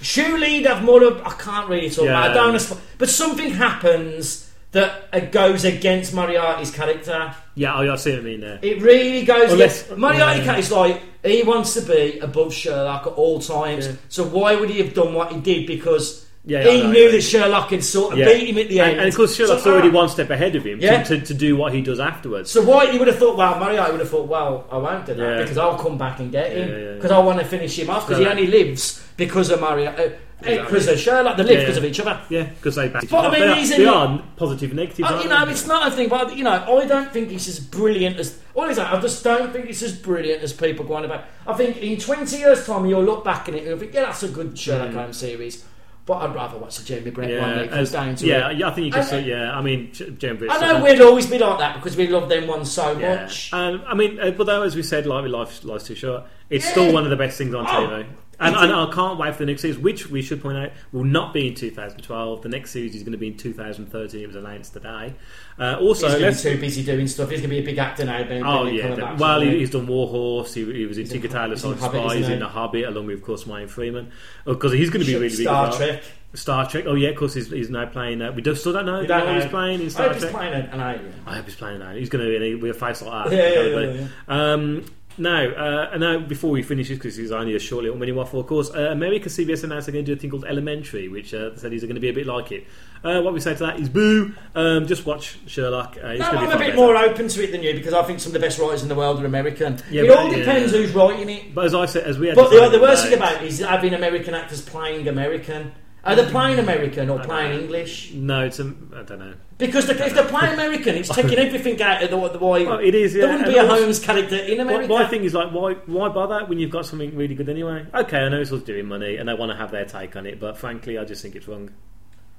Surely 0.02 0.50
he'd 0.58 0.66
have 0.66 0.84
more 0.84 1.04
of. 1.04 1.22
I 1.26 1.32
can't 1.32 1.70
really 1.70 1.90
talk 1.90 2.06
about. 2.06 2.28
it. 2.28 2.32
I 2.32 2.34
don't. 2.34 2.48
understand- 2.48 2.82
But 2.98 3.10
something 3.10 3.52
happens 3.52 4.50
that 4.72 5.10
uh, 5.14 5.20
goes 5.20 5.64
against 5.66 6.14
Moriarty's 6.14 6.72
character. 6.72 7.36
Yeah, 7.56 7.76
I, 7.76 7.92
I 7.92 7.96
see 7.98 8.12
what 8.12 8.20
I 8.20 8.24
mean 8.24 8.40
there. 8.42 8.60
It 8.62 8.82
really 8.82 9.26
goes. 9.26 9.52
Unless- 9.52 9.84
against, 9.86 10.00
Moriarty 10.00 10.44
yeah. 10.46 10.58
is 10.58 10.72
like 10.72 11.02
he 11.24 11.44
wants 11.44 11.74
to 11.76 11.82
be 11.82 12.20
above 12.20 12.54
Sherlock 12.54 13.06
at 13.06 13.14
all 13.14 13.40
times. 13.40 13.86
Yeah. 13.88 13.94
So 14.10 14.24
why 14.24 14.56
would 14.56 14.70
he 14.70 14.80
have 14.82 14.94
done 14.94 15.14
what 15.14 15.32
he 15.34 15.40
did? 15.40 15.68
Because 15.68 16.26
Yeah, 16.44 16.64
he 16.64 16.82
know, 16.82 16.92
knew 16.92 17.00
yeah. 17.06 17.12
that 17.12 17.22
Sherlock 17.22 17.70
had 17.70 17.84
sort 17.84 18.14
of 18.14 18.20
Yeah. 18.20 18.26
beat 18.26 18.50
him 18.50 18.58
at 18.58 18.68
the 18.68 18.80
end. 18.80 19.00
and 19.00 19.08
of 19.08 19.16
course, 19.16 19.36
Sherlock's 19.36 19.64
So, 19.64 19.74
already 19.74 19.90
ah, 19.90 19.94
one 19.94 20.10
step 20.10 20.30
ahead 20.32 20.56
of 20.56 20.66
him 20.66 20.80
Yeah. 20.82 21.04
to, 21.04 21.20
to, 21.20 21.26
to 21.28 21.34
do 21.36 21.56
what 21.56 21.74
he 21.74 21.82
does 21.82 22.00
afterwards. 22.00 22.50
So 22.50 22.64
why 22.64 22.92
you 22.92 22.98
would 22.98 23.08
have 23.08 23.20
thought? 23.20 23.38
Well, 23.38 23.60
Moriarty 23.60 23.92
would 23.92 24.00
have 24.00 24.10
thought, 24.10 24.28
well, 24.28 24.66
I 24.72 24.78
won't 24.78 25.06
do 25.06 25.14
that 25.14 25.42
because 25.44 25.58
I'll 25.58 25.78
come 25.78 25.98
back 25.98 26.20
and 26.20 26.32
get 26.32 26.52
him 26.52 26.96
because 26.96 27.12
I 27.12 27.20
want 27.20 27.40
to 27.40 27.46
finish 27.46 27.78
him 27.78 27.90
off 27.90 28.08
because 28.08 28.20
he 28.20 28.28
only 28.28 28.48
lives 28.48 29.06
because 29.18 29.50
of 29.52 29.60
Moriarty. 29.62 30.04
Uh, 30.04 30.10
because 30.44 30.88
of 30.88 30.98
Sherlock, 31.00 31.38
they 31.38 31.44
live 31.44 31.60
because 31.60 31.78
of 31.78 31.86
each 31.86 32.00
other. 32.00 32.20
yeah, 32.30 32.46
because 32.46 32.74
they 32.74 32.88
back 32.88 33.08
But 33.08 33.26
I 33.26 33.30
mean, 33.30 33.42
they, 33.42 33.76
are, 33.76 33.78
they 33.78 33.86
are 33.86 34.24
positive 34.36 34.72
and 34.72 34.80
negative. 34.80 35.06
Uh, 35.06 35.20
you 35.22 35.30
know, 35.30 35.48
it's 35.48 35.68
not 35.68 35.88
a 35.88 35.96
thing, 35.96 36.10
but 36.10 36.36
you 36.36 36.44
know, 36.44 36.52
I 36.80 36.86
don't 36.88 37.14
think 37.14 37.32
it's 37.32 37.48
as 37.48 37.60
brilliant 37.60 38.18
as. 38.18 38.40
What 38.54 38.72
is 38.72 38.78
that? 38.78 38.92
I 38.92 39.00
just 39.00 39.24
don't 39.24 39.54
think 39.54 39.68
it's 39.70 39.84
as 39.84 39.96
brilliant 39.96 40.42
as 40.42 40.52
people 40.52 40.84
go 40.84 40.96
on 40.96 41.06
about. 41.06 41.26
I 41.46 41.54
think 41.54 41.78
in 41.78 42.00
twenty 42.00 42.38
years' 42.38 42.66
time, 42.66 42.88
you'll 42.88 43.04
look 43.04 43.24
back 43.24 43.50
at 43.50 43.54
it 43.54 43.60
and 43.60 43.68
you'll 43.68 43.78
think, 43.78 43.94
yeah, 43.94 44.02
that's 44.02 44.24
a 44.24 44.30
good. 44.30 44.58
Sherlock 44.58 44.94
Holmes 44.96 45.18
series. 45.18 45.64
But 46.12 46.24
I'd 46.30 46.36
rather 46.36 46.58
watch 46.58 46.78
the 46.78 46.84
Jeremy 46.84 47.12
Brett 47.12 47.40
one 47.40 47.50
Yeah, 47.58 47.68
comes 47.68 47.74
as- 47.74 47.92
down 47.94 48.16
to 48.16 48.26
yeah, 48.28 48.50
it. 48.50 48.58
yeah, 48.58 48.68
I 48.68 48.72
think 48.74 48.86
you 48.88 48.92
just 48.92 49.14
yeah. 49.14 49.58
I 49.58 49.62
mean, 49.62 49.92
J- 49.94 50.10
Jeremy 50.10 50.40
Brett 50.40 50.52
I 50.52 50.60
know 50.74 50.84
we'll 50.84 51.08
always 51.08 51.26
be 51.26 51.38
like 51.40 51.58
that 51.60 51.76
because 51.76 51.96
we 51.96 52.08
love 52.08 52.28
them 52.28 52.48
ones 52.48 52.70
so 52.70 52.98
Yeah. 53.00 53.22
much. 53.24 53.54
Um, 53.54 53.82
I 53.88 53.94
mean, 53.96 54.20
uh, 54.20 54.32
but 54.32 54.44
though, 54.46 54.62
as 54.64 54.76
we 54.76 54.84
said, 54.84 55.06
like 55.06 55.24
with 55.24 55.32
Life, 55.32 55.64
Life's 55.64 55.86
Too 55.86 55.96
Short, 55.96 56.24
it's 56.50 56.66
Yeah. 56.66 56.72
still 56.72 56.92
one 56.94 57.06
of 57.06 57.12
the 57.12 57.16
best 57.16 57.38
things 57.38 57.54
on 57.56 57.66
Oh, 57.66 57.70
TV. 57.70 58.06
And, 58.42 58.56
and 58.56 58.74
I 58.74 58.92
can't 58.92 59.20
wait 59.20 59.34
for 59.34 59.40
the 59.40 59.46
next 59.46 59.62
series, 59.62 59.78
which 59.78 60.10
we 60.10 60.22
should 60.22 60.42
point 60.42 60.58
out 60.58 60.72
will 60.92 61.04
not 61.04 61.34
be 61.34 61.48
in 61.48 61.54
2012. 61.56 62.42
The 62.42 62.50
next 62.50 62.72
series 62.72 62.96
is 62.96 63.04
going 63.04 63.12
to 63.12 63.18
be 63.18 63.28
in 63.28 63.38
2013. 63.38 64.22
It 64.22 64.28
was 64.28 64.36
announced 64.36 64.74
today. 64.74 65.14
Uh, 65.60 65.78
also, 65.80 66.08
He's 66.08 66.14
going 66.16 66.24
let's. 66.26 66.42
to 66.42 66.50
be 66.50 66.56
too 66.56 66.62
busy 66.62 66.84
doing 66.84 67.08
stuff. 67.08 67.30
He's 67.30 67.40
going 67.40 67.52
to 67.52 67.56
be 67.56 67.60
a 67.60 67.66
big 67.66 67.78
actor 67.78 68.04
now. 68.04 68.24
Ben, 68.24 68.44
Oh 68.46 68.66
Ben 68.66 68.74
yeah, 68.74 68.96
back 68.96 69.20
well 69.20 69.42
he, 69.42 69.60
he's 69.60 69.70
done 69.70 69.86
War 69.86 70.08
Horse. 70.08 70.54
He, 70.56 70.66
he 70.66 70.86
was 70.88 70.98
in 70.98 71.04
He's 71.06 71.14
in 71.14 71.22
Tinker 71.22 71.34
Tailor 71.34 71.50
he's 71.50 71.64
in 71.64 71.78
Solid 71.78 71.80
Hobbit, 71.80 72.02
Spies 72.12 72.28
he? 72.28 72.34
in 72.34 72.40
The 72.40 72.48
Hobbit, 72.48 72.86
along 72.86 73.06
with 73.06 73.18
of 73.20 73.24
course 73.24 73.46
Ryan 73.46 73.68
Freeman, 73.68 74.12
because 74.46 74.72
he's 74.74 74.90
going 74.90 75.06
to 75.06 75.08
be 75.08 75.14
really 75.14 75.30
big. 75.30 75.42
Star. 75.42 75.72
Trek. 75.72 76.04
Star 76.34 76.68
Trek. 76.70 76.86
Oh 76.88 76.96
yeah, 76.96 77.10
of 77.10 77.18
course 77.18 77.34
he's, 77.34 77.50
he's 77.52 77.70
now 77.70 77.86
playing. 77.86 78.22
Uh, 78.22 78.32
we 78.32 78.42
just 78.42 78.62
still 78.62 78.74
don't 78.74 78.86
know. 78.86 79.06
Don't 79.06 79.36
he's 79.36 79.50
playing 79.50 79.82
in 79.82 79.88
I 79.88 79.90
Star 79.90 80.08
hope 80.08 80.16
he's 80.16 80.26
playing 80.32 80.54
an 80.54 80.62
an 80.68 80.80
alien. 80.80 81.14
I 81.28 81.36
hope 81.36 81.46
he's 81.46 81.56
playing 81.56 81.80
now. 81.80 81.94
He's 81.94 82.10
going 82.10 82.26
to 82.26 82.58
be 82.58 82.70
a 82.70 82.74
face 82.74 83.02
like 83.02 83.30
that. 83.30 83.36
Yeah, 83.38 83.50
yeah, 83.50 83.70
Gotta 83.70 84.10
yeah. 84.28 84.54
Um, 84.54 84.86
now, 85.22 85.46
uh, 85.94 85.98
now, 85.98 86.20
before 86.20 86.50
we 86.52 86.64
finish 86.64 86.90
this, 86.90 86.98
because 86.98 87.18
it's 87.20 87.32
only 87.32 87.56
a 87.56 87.60
short 87.60 87.84
little 87.84 87.98
mini 87.98 88.12
waffle, 88.12 88.40
of 88.40 88.48
course, 88.48 88.70
uh, 88.72 88.90
America 88.92 89.30
CBS 89.30 89.64
announced 89.64 89.88
they're 89.88 89.94
going 89.94 90.06
to 90.06 90.12
do 90.14 90.18
a 90.18 90.20
thing 90.20 90.30
called 90.30 90.46
Elementary, 90.46 91.08
which 91.08 91.34
uh, 91.34 91.50
they 91.50 91.58
said 91.58 91.74
is 91.74 91.84
going 91.84 91.96
to 91.96 92.02
be 92.02 92.10
a 92.10 92.14
bit 92.14 92.26
like 92.26 92.52
it. 92.52 92.66
Uh, 93.04 93.22
what 93.22 93.34
we 93.34 93.40
say 93.40 93.54
to 93.54 93.60
that 93.64 93.80
is 93.80 93.90
boo. 93.90 94.34
Um, 94.56 94.86
just 94.88 95.06
watch 95.06 95.38
Sherlock. 95.48 95.98
Uh, 96.04 96.08
it's 96.08 96.20
No, 96.20 96.28
I'm 96.28 96.46
a 96.46 96.58
bit 96.58 96.60
better. 96.60 96.76
more 96.76 96.96
open 96.98 97.28
to 97.28 97.44
it 97.44 97.52
than 97.52 97.64
you 97.64 97.74
because 97.74 97.94
I 97.94 98.04
think 98.04 98.20
some 98.20 98.30
of 98.30 98.34
the 98.34 98.40
best 98.40 98.60
writers 98.60 98.84
in 98.84 98.90
the 98.90 98.96
world 98.96 99.22
are 99.22 99.26
American. 99.26 99.78
Yeah, 99.90 100.04
it 100.04 100.08
but- 100.10 100.18
all 100.18 100.30
depends 100.30 100.72
yeah. 100.74 100.80
who's 100.80 100.92
writing 100.92 101.30
it. 101.30 101.56
But 101.56 101.66
as 101.66 101.74
I 101.76 101.86
said, 101.86 102.04
as 102.04 102.20
we 102.20 102.28
had 102.28 102.36
But 102.36 102.50
the, 102.50 102.70
the 102.70 102.80
worst 102.82 103.06
thing 103.06 103.14
about 103.14 103.42
it 103.42 103.44
is 103.44 103.60
having 103.60 103.94
American 103.94 104.34
actors 104.34 104.62
playing 104.62 105.08
American. 105.08 105.72
Are 106.04 106.16
they 106.16 106.26
playing 106.32 106.58
American 106.58 107.10
or 107.12 107.20
playing 107.20 107.52
know. 107.52 107.60
English? 107.60 108.12
No, 108.14 108.44
it's 108.46 108.60
a, 108.60 108.74
I 108.96 109.04
don't 109.04 109.20
know. 109.20 109.34
Because 109.60 109.86
the, 109.86 110.04
if 110.04 110.16
they're 110.16 110.26
playing 110.26 110.54
American, 110.56 110.96
it's 110.96 111.10
taking 111.10 111.38
everything 111.46 111.80
out 111.82 112.02
of 112.02 112.10
the, 112.10 112.30
the 112.30 112.44
way. 112.44 112.66
Well, 112.66 112.80
it 112.80 112.96
is. 112.96 113.14
Yeah, 113.14 113.22
there 113.22 113.38
wouldn't 113.38 113.48
and 113.48 113.54
be 113.54 113.60
a 113.60 113.68
Holmes 113.68 114.00
character 114.00 114.36
in 114.36 114.58
My, 114.58 114.64
America. 114.64 114.88
my 114.94 115.06
thing 115.06 115.24
is 115.24 115.36
like, 115.36 115.52
why 115.52 115.74
why 115.86 116.10
bother 116.10 116.46
when 116.46 116.58
you've 116.58 116.72
got 116.72 116.88
something 116.88 117.16
really 117.16 117.36
good 117.36 117.50
anyway? 117.50 117.86
Okay, 117.94 118.18
I 118.18 118.30
know 118.30 118.42
it's 118.42 118.52
all 118.52 118.58
doing 118.58 118.88
money, 118.88 119.18
and 119.18 119.30
they 119.30 119.36
want 119.36 119.52
to 119.52 119.56
have 119.58 119.70
their 119.70 119.86
take 119.86 120.16
on 120.16 120.26
it, 120.26 120.40
but 120.40 120.58
frankly, 120.58 120.98
I 120.98 121.06
just 121.06 121.22
think 121.22 121.36
it's 121.36 121.48
wrong. 121.48 121.70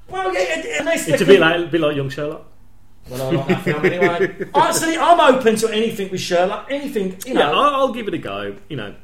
well, 0.09 0.35
yeah, 0.35 0.81
unless 0.81 1.07
It's 1.07 1.19
they 1.19 1.25
a 1.25 1.27
bit 1.29 1.41
like 1.41 1.61
a 1.61 1.67
bit 1.69 1.81
like 1.81 1.95
Young 1.95 2.11
Sherlock. 2.11 2.47
Well, 3.09 3.23
I 3.23 3.31
like 3.31 3.47
that 3.49 3.63
film 3.63 3.85
anyway. 3.85 4.49
Honestly, 4.55 4.97
I'm 4.97 5.35
open 5.35 5.57
to 5.57 5.69
anything 5.73 6.11
with 6.11 6.21
Sherlock. 6.21 6.67
Anything, 6.71 7.17
you 7.27 7.35
know. 7.35 7.41
yeah, 7.41 7.51
I'll, 7.51 7.75
I'll 7.75 7.93
give 7.93 8.09
it 8.09 8.15
a 8.15 8.19
go. 8.19 8.57
You 8.69 8.77
know, 8.77 8.95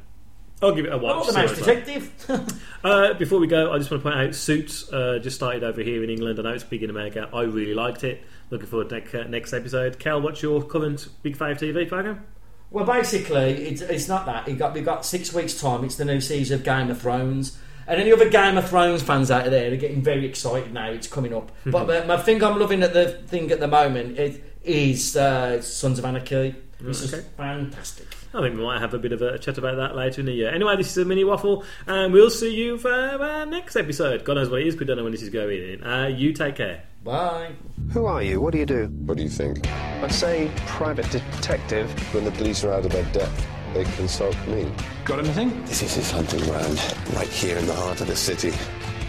I'll 0.60 0.74
give 0.74 0.86
it 0.86 0.92
a 0.92 0.98
watch. 0.98 1.16
want 1.16 1.26
the 1.26 1.32
see 1.32 1.40
Mouse. 1.40 1.58
Detective. 1.58 2.64
Uh, 2.84 3.12
before 3.14 3.40
we 3.40 3.48
go, 3.48 3.72
I 3.72 3.78
just 3.78 3.90
want 3.90 4.04
to 4.04 4.08
point 4.08 4.20
out 4.20 4.34
Suits 4.36 4.92
uh, 4.92 5.18
just 5.20 5.34
started 5.34 5.64
over 5.64 5.82
here 5.82 6.04
in 6.04 6.10
England. 6.10 6.38
I 6.38 6.42
know 6.42 6.52
it's 6.52 6.62
big 6.62 6.84
in 6.84 6.90
America. 6.90 7.28
I 7.34 7.42
really 7.42 7.74
liked 7.74 8.04
it. 8.04 8.22
Looking 8.50 8.68
forward 8.68 8.90
to 8.90 8.94
next, 8.94 9.14
uh, 9.16 9.24
next 9.24 9.52
episode. 9.52 9.98
Cal, 9.98 10.20
what's 10.20 10.42
your 10.42 10.62
current 10.62 11.08
Big 11.22 11.36
Five 11.36 11.58
TV 11.58 11.88
program? 11.88 12.24
Well, 12.70 12.84
basically, 12.84 13.66
it's, 13.66 13.80
it's 13.80 14.06
not 14.06 14.26
that. 14.26 14.46
It 14.46 14.58
got, 14.58 14.74
we've 14.74 14.84
got 14.84 15.04
six 15.04 15.34
weeks' 15.34 15.60
time. 15.60 15.82
It's 15.84 15.96
the 15.96 16.04
new 16.04 16.20
season 16.20 16.60
of 16.60 16.64
Game 16.64 16.88
of 16.88 17.00
Thrones. 17.00 17.58
And 17.88 18.00
any 18.00 18.12
other 18.12 18.28
Game 18.28 18.56
of 18.56 18.68
Thrones 18.68 19.02
fans 19.02 19.28
out 19.28 19.46
there 19.46 19.72
are 19.72 19.76
getting 19.76 20.02
very 20.02 20.24
excited 20.24 20.72
now. 20.72 20.90
It's 20.90 21.08
coming 21.08 21.34
up. 21.34 21.50
but 21.66 21.90
uh, 21.90 22.06
my 22.06 22.16
thing 22.16 22.42
I'm 22.44 22.60
loving 22.60 22.84
at 22.84 22.92
the 22.92 23.10
thing 23.26 23.50
at 23.50 23.58
the 23.58 23.68
moment 23.68 24.18
is, 24.18 24.38
is 24.62 25.16
uh, 25.16 25.60
Sons 25.62 25.98
of 25.98 26.04
Anarchy. 26.04 26.54
It's 26.80 27.00
just 27.00 27.14
okay. 27.14 27.26
fantastic. 27.36 28.06
I 28.34 28.42
think 28.42 28.56
we 28.56 28.62
might 28.62 28.80
have 28.80 28.92
a 28.92 28.98
bit 28.98 29.12
of 29.12 29.22
a 29.22 29.38
chat 29.38 29.56
about 29.56 29.76
that 29.76 29.96
later 29.96 30.20
in 30.20 30.26
the 30.26 30.32
year. 30.32 30.50
Anyway, 30.50 30.76
this 30.76 30.90
is 30.90 30.98
a 30.98 31.04
mini 31.04 31.24
waffle, 31.24 31.64
and 31.86 32.12
we'll 32.12 32.30
see 32.30 32.54
you 32.54 32.76
for 32.76 32.92
our 32.92 33.46
next 33.46 33.74
episode. 33.74 34.24
God 34.24 34.34
knows 34.34 34.50
what 34.50 34.60
it 34.60 34.66
is, 34.66 34.76
we 34.76 34.84
don't 34.84 34.98
know 34.98 35.02
when 35.02 35.12
this 35.12 35.22
is 35.22 35.30
going 35.30 35.62
in. 35.62 35.82
Uh, 35.84 36.06
you 36.06 36.32
take 36.34 36.56
care. 36.56 36.82
Bye. 37.04 37.52
Who 37.92 38.04
are 38.04 38.22
you? 38.22 38.40
What 38.40 38.52
do 38.52 38.58
you 38.58 38.66
do? 38.66 38.86
What 39.06 39.16
do 39.16 39.22
you 39.22 39.30
think? 39.30 39.66
I'd 40.02 40.12
say 40.12 40.50
private 40.66 41.10
detective. 41.10 41.90
When 42.12 42.24
the 42.24 42.30
police 42.32 42.64
are 42.64 42.72
out 42.72 42.84
of 42.84 42.92
their 42.92 43.04
depth, 43.12 43.46
they 43.72 43.84
consult 43.84 44.36
me. 44.46 44.70
Got 45.06 45.20
anything? 45.20 45.64
This 45.64 45.82
is 45.82 45.94
his 45.94 46.10
hunting 46.10 46.44
ground, 46.44 46.78
right 47.14 47.28
here 47.28 47.56
in 47.56 47.66
the 47.66 47.74
heart 47.74 48.00
of 48.02 48.08
the 48.08 48.16
city. 48.16 48.50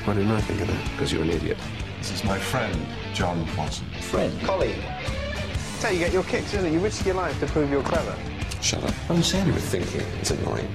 Why 0.06 0.14
didn't 0.14 0.32
I 0.32 0.40
think 0.42 0.62
of 0.62 0.68
that? 0.68 0.92
Because 0.92 1.12
you're 1.12 1.24
an 1.24 1.30
idiot. 1.30 1.58
This 1.98 2.14
is 2.14 2.24
my 2.24 2.40
friend, 2.40 2.78
John 3.14 3.46
Watson. 3.58 3.86
Friend? 4.02 4.42
Colleague. 4.44 4.82
That's 4.82 5.84
how 5.84 5.90
you 5.90 6.00
get 6.00 6.14
your 6.14 6.24
kicks, 6.24 6.54
isn't 6.54 6.66
it? 6.66 6.72
You 6.72 6.80
risk 6.80 7.06
your 7.06 7.16
life 7.16 7.38
to 7.42 7.48
prove 7.48 7.70
you're 7.70 7.84
clever. 7.84 8.16
Shut 8.62 8.84
up. 8.84 8.94
I'm 9.10 9.24
saying 9.24 9.48
you 9.48 9.54
were 9.54 9.60
thinking. 9.60 10.02
It's 10.20 10.32
annoying. 10.32 10.68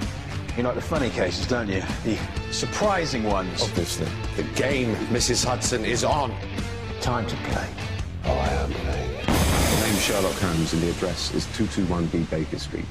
You 0.57 0.63
like 0.63 0.75
the 0.75 0.81
funny 0.81 1.09
cases, 1.09 1.47
don't 1.47 1.67
you? 1.67 1.83
The 2.03 2.17
surprising 2.51 3.23
ones. 3.23 3.61
Obviously. 3.61 4.07
The 4.37 4.43
game, 4.55 4.95
Mrs. 5.07 5.45
Hudson, 5.45 5.85
is 5.85 6.03
on. 6.03 6.33
Time 7.01 7.27
to 7.27 7.35
play. 7.35 7.67
Oh, 8.25 8.31
I 8.31 8.47
am 8.47 8.71
playing. 8.71 9.11
The 9.25 9.85
name's 9.85 10.01
Sherlock 10.01 10.33
Holmes 10.35 10.73
and 10.73 10.81
the 10.81 10.89
address 10.91 11.33
is 11.33 11.45
221B 11.47 12.29
Baker 12.29 12.57
Street. 12.57 12.85